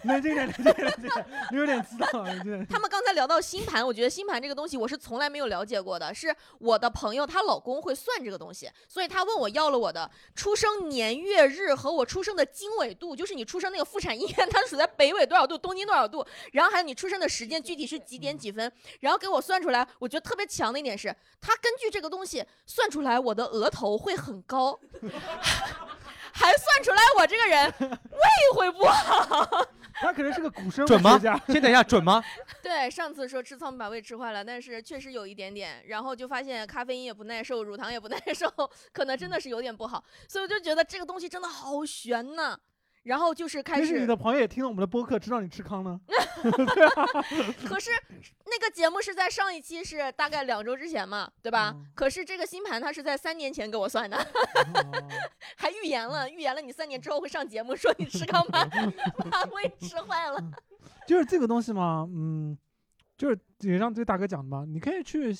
[0.08, 2.66] 冷静点，冷静点，冷静点，你有点激动，冷静。
[2.66, 24.78] 他们刚才聊到星盘，我觉得星盘这个东西我是从来没有了解过的，是我的朋友她老公会算这个东西，所以他问我要了我的出生年月日和我出生的经纬度，就是你出生那个妇产医院它处在北纬多少度，东经多少度，然后还有你出生的时间具体是几点几分，然后给我算出来，我觉得特别强的一点是，他根据这个东西算出来我的额头会很高，
[26.32, 29.66] 还算出来我这个人 胃会不好。
[29.94, 31.38] 他可能是个古生物准吗学家？
[31.46, 32.24] 先等一下，准吗？
[32.62, 38.50] 对，上次说吃糙米把胃吃坏了，但是确实有一点点，然后就发现咖啡因也不耐受，乳糖也不耐受，
[38.92, 42.58] 可能真的是有点不好，所以我就觉得这个东西真的好悬呐。
[43.02, 45.98] 然后就是开始你的，朋友也听了我们的播客，知道你吃糠呢。
[47.66, 47.90] 可是
[48.46, 51.74] 那个节目是在上一期是大概两周之前嘛，对吧？
[51.94, 54.16] 可是这个星盘它是在三年前给我算的，
[55.56, 58.64] 还预言了，预言了你三年之后会上节目说你吃糠把
[59.30, 60.50] 把胃吃坏了。
[61.06, 62.56] 就是这个东西嘛，嗯，
[63.16, 65.34] 就是也像这个大哥讲的嘛，你可以去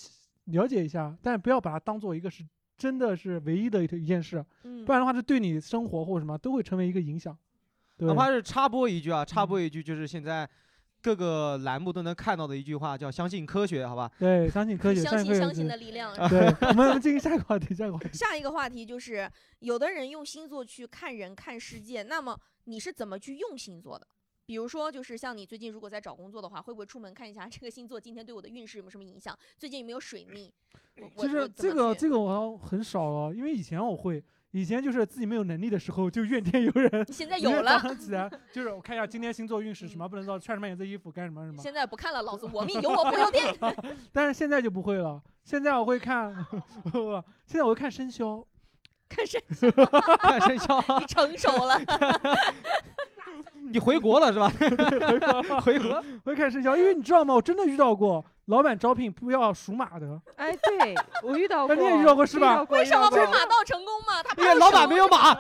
[0.47, 2.45] 了解一下，但不要把它当做一个是
[2.77, 7.37] 真的是唯一的一一件事，嗯不然的话，这对你生活或者什么都会成为一个影响。
[8.01, 10.49] 对哪怕是插播一句啊，插播一句，就是现在
[11.03, 14.11] 各个栏目都能看到的一句话，叫“相信科学”，好吧？
[14.19, 18.11] 对，相信科学，相信相信的力量 对，我们进行下一个话题，下一个话题。
[18.13, 19.31] 下一个话题就是，
[19.61, 24.07] 有的人用星座去看人、看世界，那么你是怎么去用星座的？
[24.47, 29.39] 比如说，就是像你最近如果在找工作的话，会不会出门看一下这个星座今天对我的运势有没有什么影响？
[29.57, 30.53] 最近有没有水逆？
[31.01, 34.23] 我我其实这个这个我很少了，因为以前我会，
[34.53, 37.07] 以前就是自己没有能力的时候就怨天尤人。
[37.13, 41.63] 现在有了早上起来就是我看一下今天星座运势什么不能做，穿什么颜色衣服干什么什么。
[41.63, 43.55] 现在不看了，老子我命由我不由天。
[44.13, 46.35] 但是现在就不会了，现在我会看，
[47.47, 48.45] 现在我会看生肖。
[49.09, 49.69] 看生肖，
[50.19, 51.81] 看生肖，你成熟了。
[53.73, 54.49] 你回国了是吧？
[55.61, 57.35] 回国会看生肖，因为你知道吗？
[57.35, 60.21] 我真的遇到过老板招聘不要属马的。
[60.37, 62.63] 哎，对我遇到过，你也遇到过是吧？
[62.69, 64.23] 为什么不是马到成功吗？
[64.23, 65.33] 他因为老板没有马，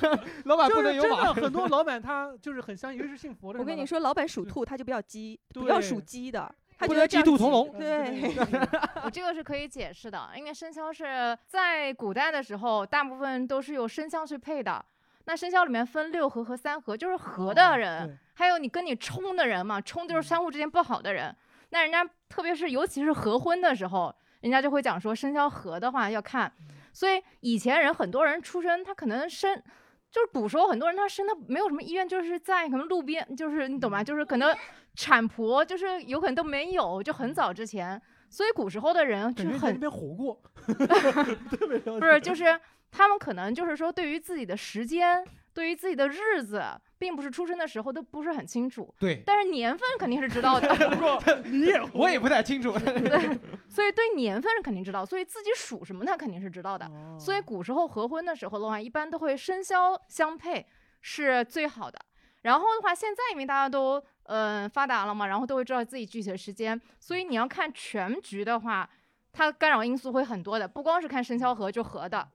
[0.44, 1.24] 老板就是真不能有马。
[1.24, 3.64] 的很多老板他就是很相信，因为是信佛的人。
[3.64, 8.34] 我跟你说，老板属兔，他就不要鸡，不对要属鸡的，他不能觉得这样鸡兔同笼对，
[9.02, 14.84] 我这个是可以解释的，因为生肖是在古代的时候，大部分都是由生肖去配的。
[15.24, 21.34] 那生肖里面分六合和三合，就是合的人，对还有你跟你冲的人嘛，冲就是相互之间不好的人。
[21.70, 26.52] 那人家特别是尤其是合婚的时候，人家就会讲说生肖合的话要看。
[26.92, 29.62] 所以以前人很多人出生，他可能生。
[30.10, 34.02] 就是古时候很多人他生他没有什么医院，就是在可能路边，就是你懂吗？
[34.02, 34.56] 就是可能
[34.94, 38.00] 产婆就是有可能都没有，就很早之前，
[38.30, 42.58] 所以古时候的人感觉在那是很边活过， 特别不是，就是
[42.90, 45.22] 他们可能就是说，对于自己的时间，
[45.58, 46.62] 对于自己的日子，
[46.98, 48.94] 并不是出生的时候都不是很清楚。
[48.96, 50.68] 对但是年份肯定是知道的。
[51.50, 52.70] 你也我也不太清楚。
[52.78, 56.86] 对，所以对年份是肯定知道，所以自己属什么他肯定是知道的。
[56.86, 60.64] 哦所以古时候合婚的时候的话，一般都会生肖相配
[61.00, 61.98] 是最好的。
[62.42, 68.88] 然后的话，现在因为大家都嗯、呃发达了嘛，然后都会知道自己具体的时间，所以你要看全局的话，
[69.32, 72.28] 它干扰因素会很多的，不光是看生肖合就合的。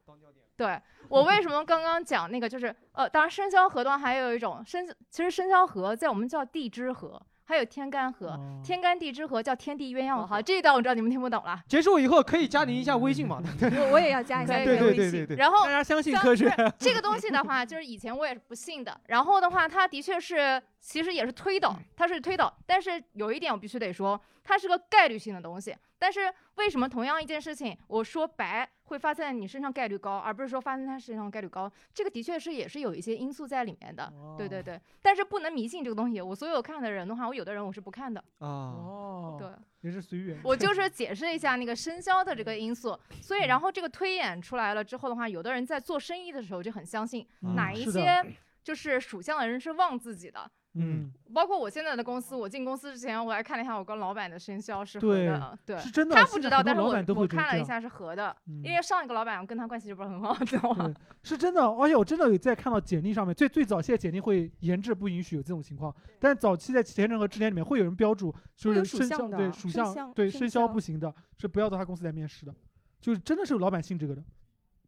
[0.55, 0.79] 对
[1.13, 10.25] 我为什么刚刚讲那个，就是呃，当然生肖合的话，还有一种生，其实生肖合在我们叫地支合，还有天干合，天干地支合叫天地鸳鸯合。
[10.25, 11.61] 好，这一段我知道你们听不懂了。
[11.67, 13.39] 结束以后可以加您一下微信嘛？
[13.61, 14.97] 我我也要加一下对你的微信。
[14.97, 15.37] 对对对对。
[15.37, 18.99] 然后大家相信科学这个东西的话，就是以前我也是不信的。
[19.05, 22.51] 然后的话，它的确是，其实也是推导，它是推导。
[22.65, 25.75] 但是有一点我必须得说，它是个概率性的东西。
[25.97, 31.71] 但是为什么同样一件事情，我说白会发生在你身上概率高，而不是说发生在他身上概率高？
[31.93, 34.11] 这个的确是也是有一些因素在里面的。
[34.37, 36.19] 对对对，但是不能迷信这个东西。
[36.19, 38.19] 我所有看的人的话，我有的人我是不看的。
[38.39, 40.37] 啊，哦，对，也是随缘。
[40.43, 48.21] 我就 是解释一下那个生肖的这个因素，所以然后这个推演出来了之后的话，有的人在做生意的时候就很相信嗯哪一些
[48.61, 50.51] 就是属相的人是旺自己的。
[50.75, 60.85] 嗯，包括我现在的公司，我进公司之前我还看了一下我跟老板的生肖是合对的，对，是真的他不知道，老板都会我觉得这样看了一下是合的，嗯因为上一个老板我跟他关系就不是很好， 知道吗？
[60.85, 72.55] 对，是真的，而且我真的有在看到简历上面，最最早现在简历会研制不允许有这种情况，但早期在前任和智联里面会有人标注，就是生肖属相对属相对生肖肖不行的，是不要到他公司来面试的，
[72.99, 74.23] 就是真的是有老板信这个的。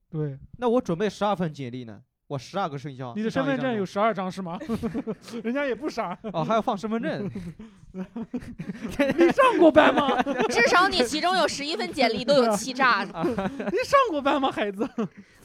[0.09, 3.13] 对，那我准备十二份简历呢，我十二个生肖。
[3.15, 4.59] 你的身份证有十二张是吗？
[5.43, 6.17] 人家也不傻。
[6.33, 7.29] 哦，还要放身份证。
[7.93, 10.21] 你上过班吗？
[10.49, 14.87] 至少你其中有十一份简历都有欺诈，你上过班吗，孩子？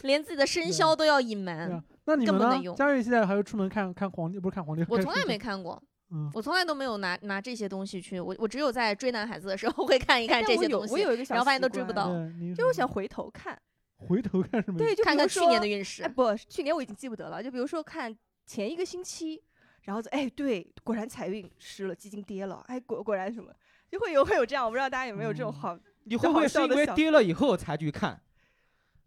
[0.03, 2.63] 连自己的生肖都要隐瞒，那你们呢更不能？
[2.63, 2.75] 用。
[2.75, 4.85] 佳瑞现在还会出门看看皇帝，不是看皇帝？
[4.89, 5.81] 我从来没看过。
[6.13, 12.09] 嗯我从来都没有拿拿这些东西去，我我只有在追男孩子的时候会看一看这些东西，我有一个小然后发现都追不到。
[12.53, 13.57] 就是我想回头看，
[14.01, 14.79] 回头看什么？
[14.79, 17.43] 对，就看看去年的运势哎，不，去年我已经记不得了。
[17.43, 19.43] 就比如说看前一个星期，
[19.83, 23.53] 然后哎，对，果然财运失了，基金跌了，哎，果果然什么，
[23.91, 28.21] 就会有会有这样，我不知道大家有没有这种好，嗯你会不会是因为跌了以后才去看？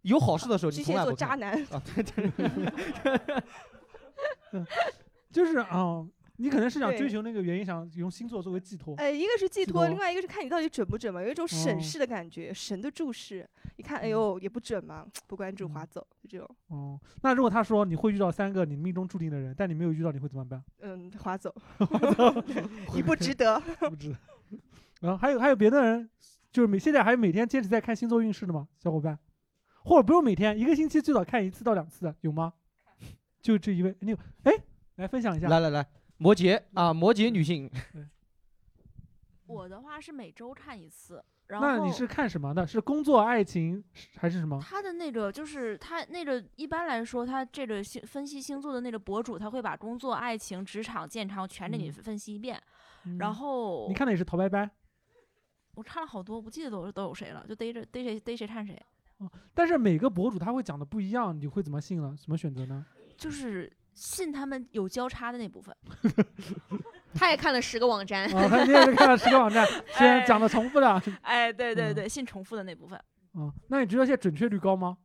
[0.04, 1.30] 有好事的时候你巨蟹座从来不看。
[1.30, 3.44] 渣男，啊，对对。
[5.32, 6.06] 就是啊、
[6.38, 8.96] 你可能是想追求那个原因，想用星座作为寄托。
[8.98, 20.64] 呃，一个是寄寄托，另外一个是看你到底准不准嘛，有一种审哦视的感觉，神的注视，一看，哎呦，也不准嘛，不关注，划走，就这种，哦，那如果他说你会遇到三个你命中注定的人，但你没有遇到，你会怎么办？
[20.82, 21.54] 嗯，划走，
[22.96, 23.60] 你不值得。
[23.80, 24.18] 不值得。
[25.02, 26.10] 然后还有还有别的人，
[26.52, 28.68] 就是每现在还有每天坚持在看星座运势的吗？
[28.80, 29.20] 小伙伴，
[29.84, 32.54] 或者不用每天，一个星期最少看一次到两次的，有吗？
[33.42, 34.54] 就这一位，你有哎，
[34.96, 35.50] 来分享一下。
[35.50, 35.86] 来来来，
[36.24, 37.70] 摩羯啊，摩羯女性。
[39.46, 42.66] 我的话是每周看一次，然后那你是看什么的？
[42.66, 43.84] 是工作、爱情
[44.16, 44.58] 还是什么？
[44.62, 52.56] 他的那个就是他那个一般来说，他这个星分析星座的那个博主，他会把工作、爱情、职场、健康全给你嗯分析一遍。
[53.06, 54.70] 嗯然后你看的也是陶白白，
[55.76, 58.82] 我看了好多，不记得都都有谁了，就逮着逮谁逮谁看谁。
[59.54, 62.16] 但是每个博主他会讲的不一样，你会怎么信了？
[62.16, 62.86] 怎么选择呢？
[63.18, 65.76] 就是信他们有交叉的那部分。
[67.14, 68.28] 他也看了十个网站。
[68.34, 71.02] 哦，他你也是看了十个网站， 虽然讲的重复的。
[71.22, 73.00] 哎，对对对，信重复的那部分。
[73.36, 74.98] 嗯，那你知道现在准确率高吗？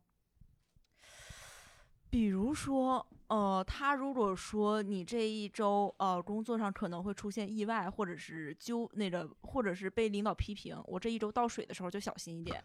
[2.09, 12.59] 比如说，呃，他如果说你这一周呃工作上可能会出现意外，或者是纠那个，或者是被领导批评，我这一周倒水的时候就小心一点。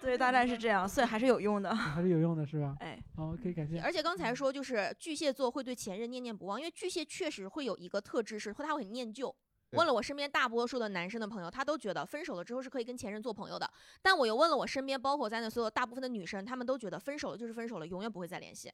[0.00, 1.74] 对，大概是这样，所以还是有用的。
[1.74, 2.76] 还是有用的，是吧？
[2.80, 3.80] 哎，好，可以感谢。
[3.80, 9.34] 而且刚才说就是巨蟹座会对前任念念不忘，因为巨蟹确实会有一个特质是，他会很念旧。
[9.72, 13.70] 问了我身边大多数的男生的朋友，他都觉得分手了之后是可以跟前任做朋友的。
[14.00, 18.72] 但我又问了我身边包括在内所有大部分的女生，他们都觉得分手了就是分手了，永远不会再联系。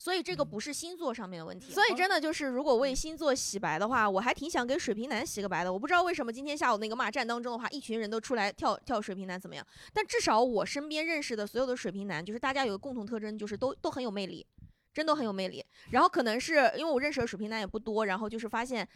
[0.00, 1.72] 所以这个不是星座上面的问题。
[1.72, 5.72] 所以真的就是，如果为星座洗白的话，我还挺想给水瓶男洗个白的。
[5.72, 9.64] 我不知道为什么今天下午那个骂战当中的话，一群人都出来跳跳水瓶男怎么样？
[9.92, 14.46] 但至少我身边认识的所有的水瓶男，就是大家有个共同特征，就是都都很有魅力，
[14.92, 15.64] 真的很有魅力。
[15.90, 18.88] 然后可能是因为我认识的水瓶男也不多，然后就是发现。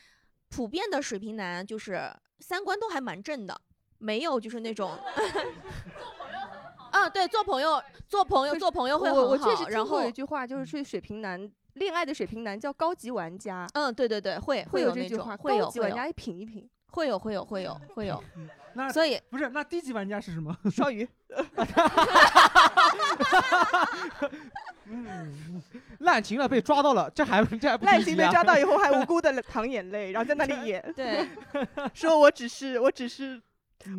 [0.51, 3.61] 普遍的水瓶男就是三观都还蛮正的，
[3.99, 4.97] 没有就是那种，
[6.95, 9.23] 啊，对，做朋友，做朋友，做朋友会很好。
[9.23, 13.67] 我我确实然后听过一句话，就是说水瓶男恋爱的水瓶男叫高级玩家。
[13.75, 16.71] 嗯，对对对，会会有那种这句话，会有高级玩家品一品。
[16.93, 18.23] 会有会有会有会有。
[18.75, 20.57] 那所以不是那低级玩家是什么？
[20.71, 21.09] 双鱼。
[24.85, 25.61] 嗯，
[25.99, 30.81] 滥情了被抓到了，这还这还不赖低级啊情被抓到以后还 无辜的淌眼泪，然后在那里演。
[30.95, 31.29] 对，
[31.93, 33.43] 说我只是我只是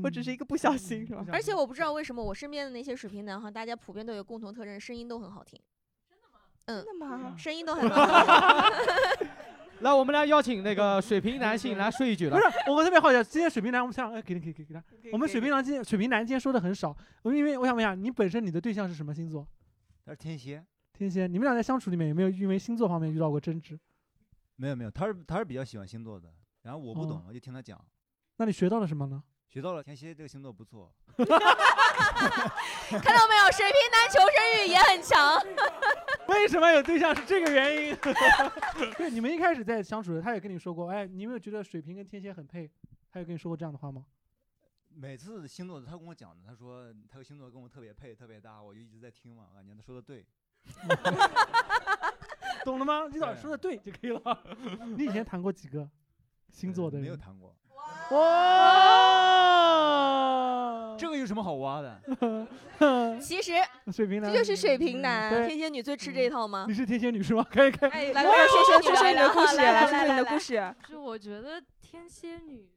[0.03, 1.25] 我只是一个不小心，是吧？
[1.31, 5.59] 而且我不知道为什么我身边的那些水瓶男哈，大家普遍都有共同特征，声音都很好听。
[6.09, 6.39] 真的吗？
[6.65, 7.35] 嗯，真的吗？
[7.37, 9.27] 声音都很 好听。
[9.81, 12.37] 来，我们来邀请那个 水瓶男性来说一句了。
[12.37, 14.83] 不是，我特别好奇，今天水瓶男，我们想，哎，给你，给给给他。
[15.11, 19.45] 我们水瓶男今天水瓶男今天说的很少，我因为我想问一下，你本身你的对象是什么星座？
[20.05, 20.63] 他是天蝎，
[20.93, 21.27] 天蝎。
[21.27, 23.77] 你们俩在相处里面有没有因为星座方面遇到过争执？
[24.55, 27.79] 没有没有，他是他是比较喜欢星座的，然后我不懂哦，我就听他讲，
[28.37, 29.21] 那你学到了什么呢？
[29.55, 31.29] 学到了天蝎这个星座不错， 看到
[33.25, 35.41] 没有，水瓶男求生欲也很强。
[36.27, 37.95] 为什么有对象是这个原因？
[38.97, 42.69] 对，你们一开始在相处的，他也跟你说过，哎，你有没有觉得水瓶跟天蝎很配？
[43.09, 44.05] 他有跟你说过这样的话吗？
[44.89, 50.25] 每次星座他跟我讲的，他说他个星座跟我特别配，特别搭，我就一直在听嘛，感觉他说的对。
[52.65, 53.07] 懂了吗？
[53.09, 54.43] 你早说的对就可以了。
[54.97, 55.89] 你以前谈过几个
[56.49, 57.03] 星座的人？
[57.03, 57.55] 没有谈过。
[58.11, 58.19] 哇，
[60.97, 61.99] 这个有什么好挖的？
[63.19, 63.53] 其实
[63.91, 66.73] 水瓶男，这就是水瓶男，天蝎女最吃这一套吗你？
[66.73, 67.43] 是天蝎女是吗？
[67.49, 67.89] 可以可以。
[67.89, 72.69] 哎，来，来说说说说你的故事来来说说你的故事就是我觉得天蝎女，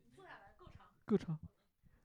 [1.04, 1.38] 够长。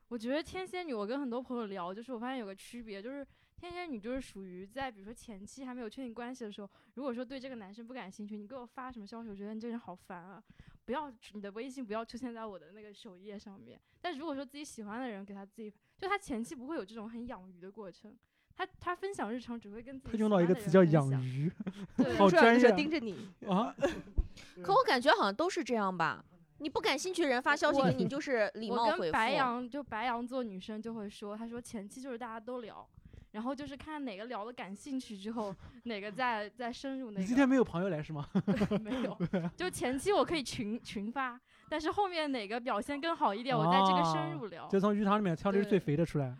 [0.09, 3.25] 我觉得天蝎女，我跟很多朋友聊，就是我发现有个区别，就是
[3.63, 10.43] 天蝎女就是属于在比如说前期还没有确定关系的时候，如果说对这个男生不感兴趣，你给我发什么消息，我觉得你这个人好烦啊，
[10.83, 13.79] 不要你的微信不要出现在我的那个首页上面。
[14.01, 18.13] 但如果说自己喜欢的人给他自己，就他前期不会有这种很养鱼的过程。
[18.53, 21.49] 他他分享日常只会跟自己他用到一个词叫养鱼
[21.95, 22.75] 对， 好专业啊。
[22.75, 23.73] 盯着你啊！
[24.61, 26.23] 可我感觉好像都是这样吧。
[26.57, 28.97] 你不感兴趣的人发消息给你，就是礼貌回复。
[28.97, 32.85] 我跟白羊就白羊座女生就会说，她说前期就是大家都聊，
[33.33, 35.53] 然后就是看哪个聊的感兴趣之后，
[35.83, 37.21] 哪个再再深入那个。
[37.21, 38.29] 你今天没有朋友来是吗？
[38.81, 39.17] 没有，
[39.57, 44.65] 就前期我可以群群发，但是后面哪个表现更好一点，我再这个深入聊。
[44.65, 46.33] 啊就从鱼塘里面挑这个最肥的出来。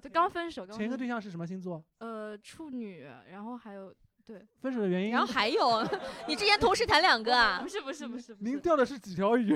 [0.00, 1.84] 就刚分手，刚前一个对象是什么星座？
[1.98, 5.10] 呃，处女，然后还有对，分手的原因？
[5.10, 5.86] 然后还有，
[6.26, 7.60] 你之前同时谈两个啊？
[7.62, 9.54] 不是不是不是， 您钓的是几条鱼？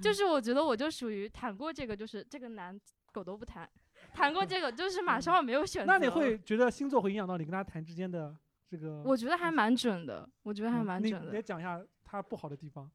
[0.00, 2.76] 就是我觉得我就属于谈过这个，就是这个男
[3.12, 3.68] 狗都不谈，
[4.12, 5.92] 谈过这个就是马上没有选择。
[5.92, 8.36] 那你会觉得星座会影响到你跟他谈之间的
[8.68, 9.02] 这个？
[9.02, 11.32] 我觉得还蛮准的，我觉得还蛮准的。
[11.32, 12.90] 你讲一下他不好的地方，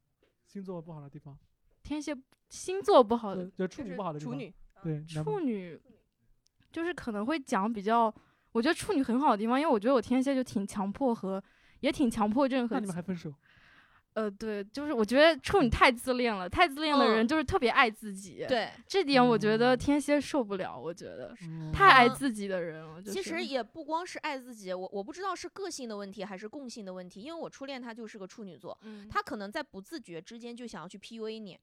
[0.46, 1.38] 星座不好的地方。
[1.84, 2.16] 天蝎
[2.50, 4.34] 星座不好的，就处女不好的地方。
[4.34, 4.54] 处女，
[4.84, 5.80] 对，处女
[6.72, 8.14] 就是可能会讲比较，
[8.52, 11.44] 我觉得处女很好的地方，因为我觉得我天蝎就挺强迫和
[11.80, 13.34] 也挺强迫症和那你们还分手？
[14.18, 18.44] 呃，对，就是我觉得处女太自恋了，太自恋的人嗯就是特别爱自己。
[18.48, 23.00] 对这点我觉得天蝎受不了，我觉得嗯太爱自己的人了。
[23.00, 31.60] 就是其实也不光是爱自己，我我不知道是个性的问题还是共性的问题，因为我初恋他就是个处女座，嗯他可能在不自觉之间就想要去 PUA 你，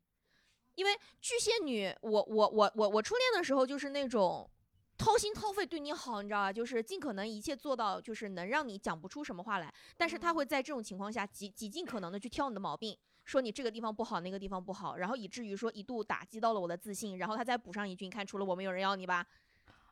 [0.77, 4.49] 因为巨蟹女，我我我我我初恋的时候就是那种。
[4.97, 6.53] 掏心掏肺对你好，你知道吧？
[6.53, 9.73] 就是尽可能一切做到，就是能让你讲不出什么话来。
[9.97, 19.27] 但是他会在这种情况下极极尽可能的去挑你的毛病，说你这个地方不好，那个地方不好，然后以至于说一度打击到了我的自信，然后他再补上一句：“你看，除了我没有人要你吧。”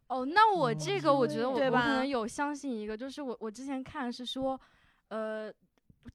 [0.08, 4.60] 哦，那我这个我觉得我我可能有相信一个，就是我我之前看是说，
[5.08, 5.52] 呃，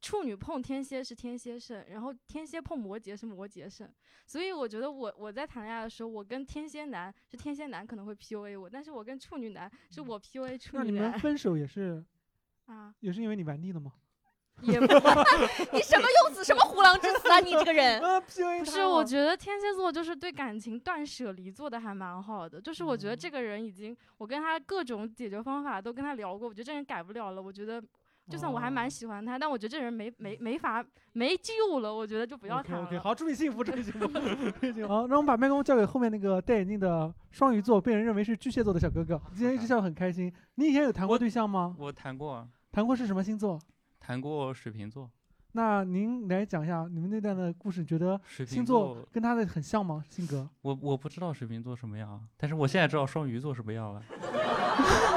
[0.01, 3.89] 处女碰天蝎是天蝎胜，然后天蝎碰摩羯是摩羯胜，
[4.25, 11.11] 所以我觉得我我在谈恋爱的时候，我跟天蝎男是天蝎男可能会 PUA 我，但是我跟处女男是我 PUA 处女男那你。
[11.11, 12.03] 们分手也是
[12.65, 13.93] 啊，也是因为你玩腻了吗？
[14.63, 14.87] 也不，
[15.71, 17.39] 你什么用词，什么虎狼之词啊！
[17.39, 27.81] 你这个人， 不是，我觉得天蝎座就是对感情断舍离做的还蛮好的，就是我觉得这个人已经，我跟他各种解决方法都跟他聊过，我觉得这人改不了了，我觉得。
[28.29, 32.85] 就算我还蛮喜欢他，但我觉得这人没没没法没救了，我觉得就不要谈了。
[32.85, 34.05] OK，好，祝你幸福，祝你幸福，
[34.59, 34.87] 祝你幸福。
[34.87, 39.21] 好，让我们把麦克风交给后面那个戴眼镜的双鱼座，被人认为是巨蟹座的小哥哥。
[39.35, 40.31] 今天一直笑得很开心。
[40.55, 41.75] 你以前有谈过对象吗？
[41.79, 43.59] 我谈过，谈过是什么星座？
[43.99, 45.09] 谈过水瓶座。
[45.53, 50.03] 那您来讲一下你们那段的故事，觉得水瓶星座座跟他的很像吗？
[50.07, 50.47] 性格？
[50.61, 54.03] 我我不知道水瓶座什么样，但是我现在知道双鱼座什么样了。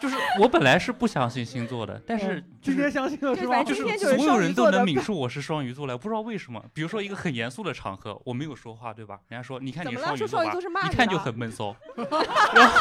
[0.00, 3.64] 就是我本来是不相信星座的，但是、嗯今天相信了是吧？
[3.64, 6.62] 就是所有人都能抿出我是双鱼座了，不知道为什么。
[6.74, 9.18] 比如说一个很严肃的场合，我没有说话，对吧？
[9.28, 11.74] 人家说你看你双鱼座吧一看就很闷骚。
[11.96, 12.78] 然后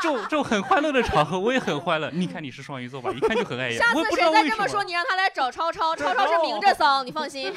[0.00, 2.10] 这种这种很欢乐的场合，我也很欢乐。
[2.10, 3.92] 你看你是双鱼座吧，一看就很碍眼下。
[3.94, 4.32] 我不知次谁。
[4.32, 7.52] 再这么说，你让他来找超超，超超是明着骚，你放心，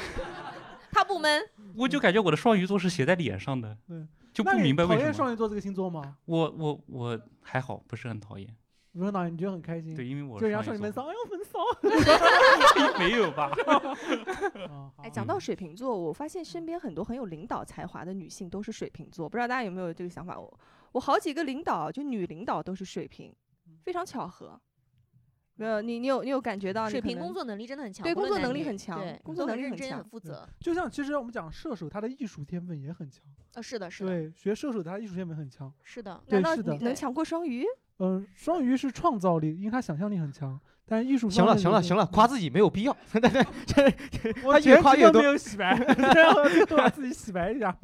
[0.92, 1.42] 他不闷。
[1.74, 3.74] 我就感觉我的双鱼座是写在脸上的，
[4.34, 5.12] 就不明白为什么。
[5.12, 6.16] 双鱼座这个星座吗？
[6.26, 8.46] 我我我还好，不是很讨厌。
[8.98, 9.94] 不是导演，你觉得很开心？
[9.94, 13.50] 对因为我就人家说你闷骚，哎呦闷骚， 没有吧？
[15.04, 20.38] 哎，讲到水瓶座，我发现身边很多很有领导才华的女性都是水瓶座，不知道大家有没有这个想法？
[20.38, 20.60] 我
[20.92, 23.34] 我好几个领导，就女领导都是水瓶，
[23.82, 24.60] 非常巧合。
[25.58, 30.46] 呃，你你有你有感觉到水瓶工作能力真的很强，对，工作能力很强，工作认真、能力很强很负责。
[30.60, 33.24] 就像其实我们讲射手，他的艺术天分也很强。
[33.54, 35.72] 呃，是的，是的，对，学射手他艺术天分很强。
[35.82, 36.22] 是的。
[36.28, 36.76] 难道你。
[36.78, 37.64] 能强过双鱼？
[37.98, 42.96] 嗯，双鱼是创造力，因为他想象力很强，但艺术行了行了行了，夸自己没有必要。
[43.12, 45.26] 对对他越夸越多没。
[45.26, 45.76] 有洗白，
[46.68, 47.76] 都把自己洗白一下，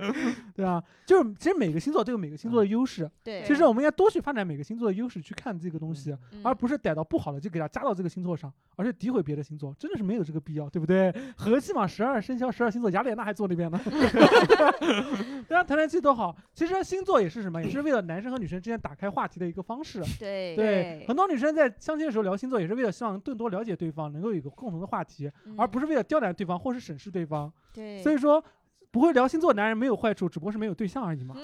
[0.55, 11.13] 对啊，就是其实每个星座都有每个星座的优势，对其实我们应该多去发展每个星座的优势，去看这个东西，嗯而不是逮到不好的就给它加到这个星座上，而且诋毁别的星座，真的是没有这个必要，对不对？
[11.37, 13.81] 和气嘛，十二生肖、十二星座，雅典娜还坐那边呢，
[15.49, 16.37] 大家谈谈气多好。
[16.55, 20.01] 其实星座也是什么，也是为了男生和女生之间打开话题的一个方式。
[20.21, 27.47] 对对，很多女生在相亲的时候聊星座，也是为了希望更多了解对方，能够有一个共同的话题，而不是为了刁难对方或是审视对方。
[27.47, 28.45] 嗯对所以说。
[28.93, 31.35] 不会聊星座的男人没有坏处，只不过是没有对象而已嘛。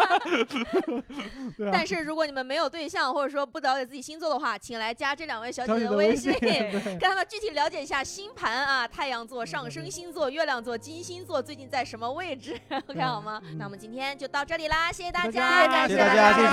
[1.70, 13.38] 但是如果你们没有对象，或者说不了解自己星座的话，请来加这两位小姐姐的微信 跟他们具体了解一下星盘啊，太阳座、上升星座、月亮座、金星座最近在什么位置，OK 好吗？
[13.58, 16.48] 那我们今天就到这里啦，谢谢大家，谢谢大家谢谢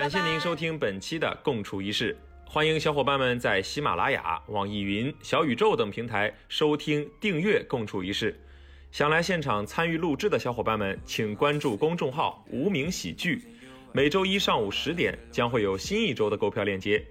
[0.00, 2.16] 感谢您收听本期的共处一室，
[2.48, 8.32] 欢迎小伙伴们在喜马拉雅、网易云、小宇宙等平台收听、订阅《共处一室》。
[8.92, 13.42] 想来现场参与录制的小伙伴们，请关注公众号“无名喜剧”，
[13.92, 17.04] 每周一上午十点将会有新一周的购票链接。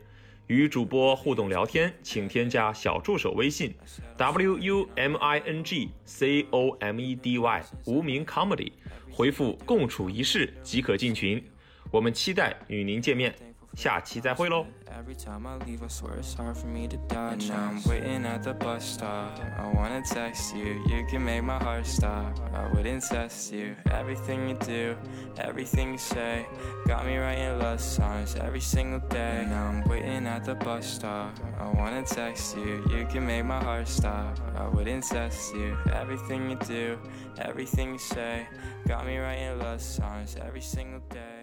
[0.48, 3.74] 与主播互动聊天，请添加小助手微信
[4.18, 8.72] w u m i n g c o m e d y 无名 comedy，
[9.12, 11.44] 回复“共处一室”即可进群。
[11.92, 13.34] 我们期待与您见面，
[13.75, 14.67] 下期再会喽。
[14.91, 17.49] Every time I leave, I swear it's hard for me to dodge.
[17.49, 19.39] Now I'm waiting at the bus stop.
[19.57, 22.39] I wanna text you, you can make my heart stop.
[22.53, 23.77] I wouldn't test you.
[23.91, 24.97] Everything you do,
[25.39, 26.45] everything you say,
[26.87, 29.47] got me writing love songs every single day.
[29.49, 31.39] Now I'm waiting at the bus stop.
[31.59, 34.39] I wanna text you, you can make my heart stop.
[34.57, 35.77] I wouldn't test you.
[35.95, 36.99] Everything you do,
[37.39, 38.47] everything you say,
[38.87, 41.34] got me writing love songs every single day.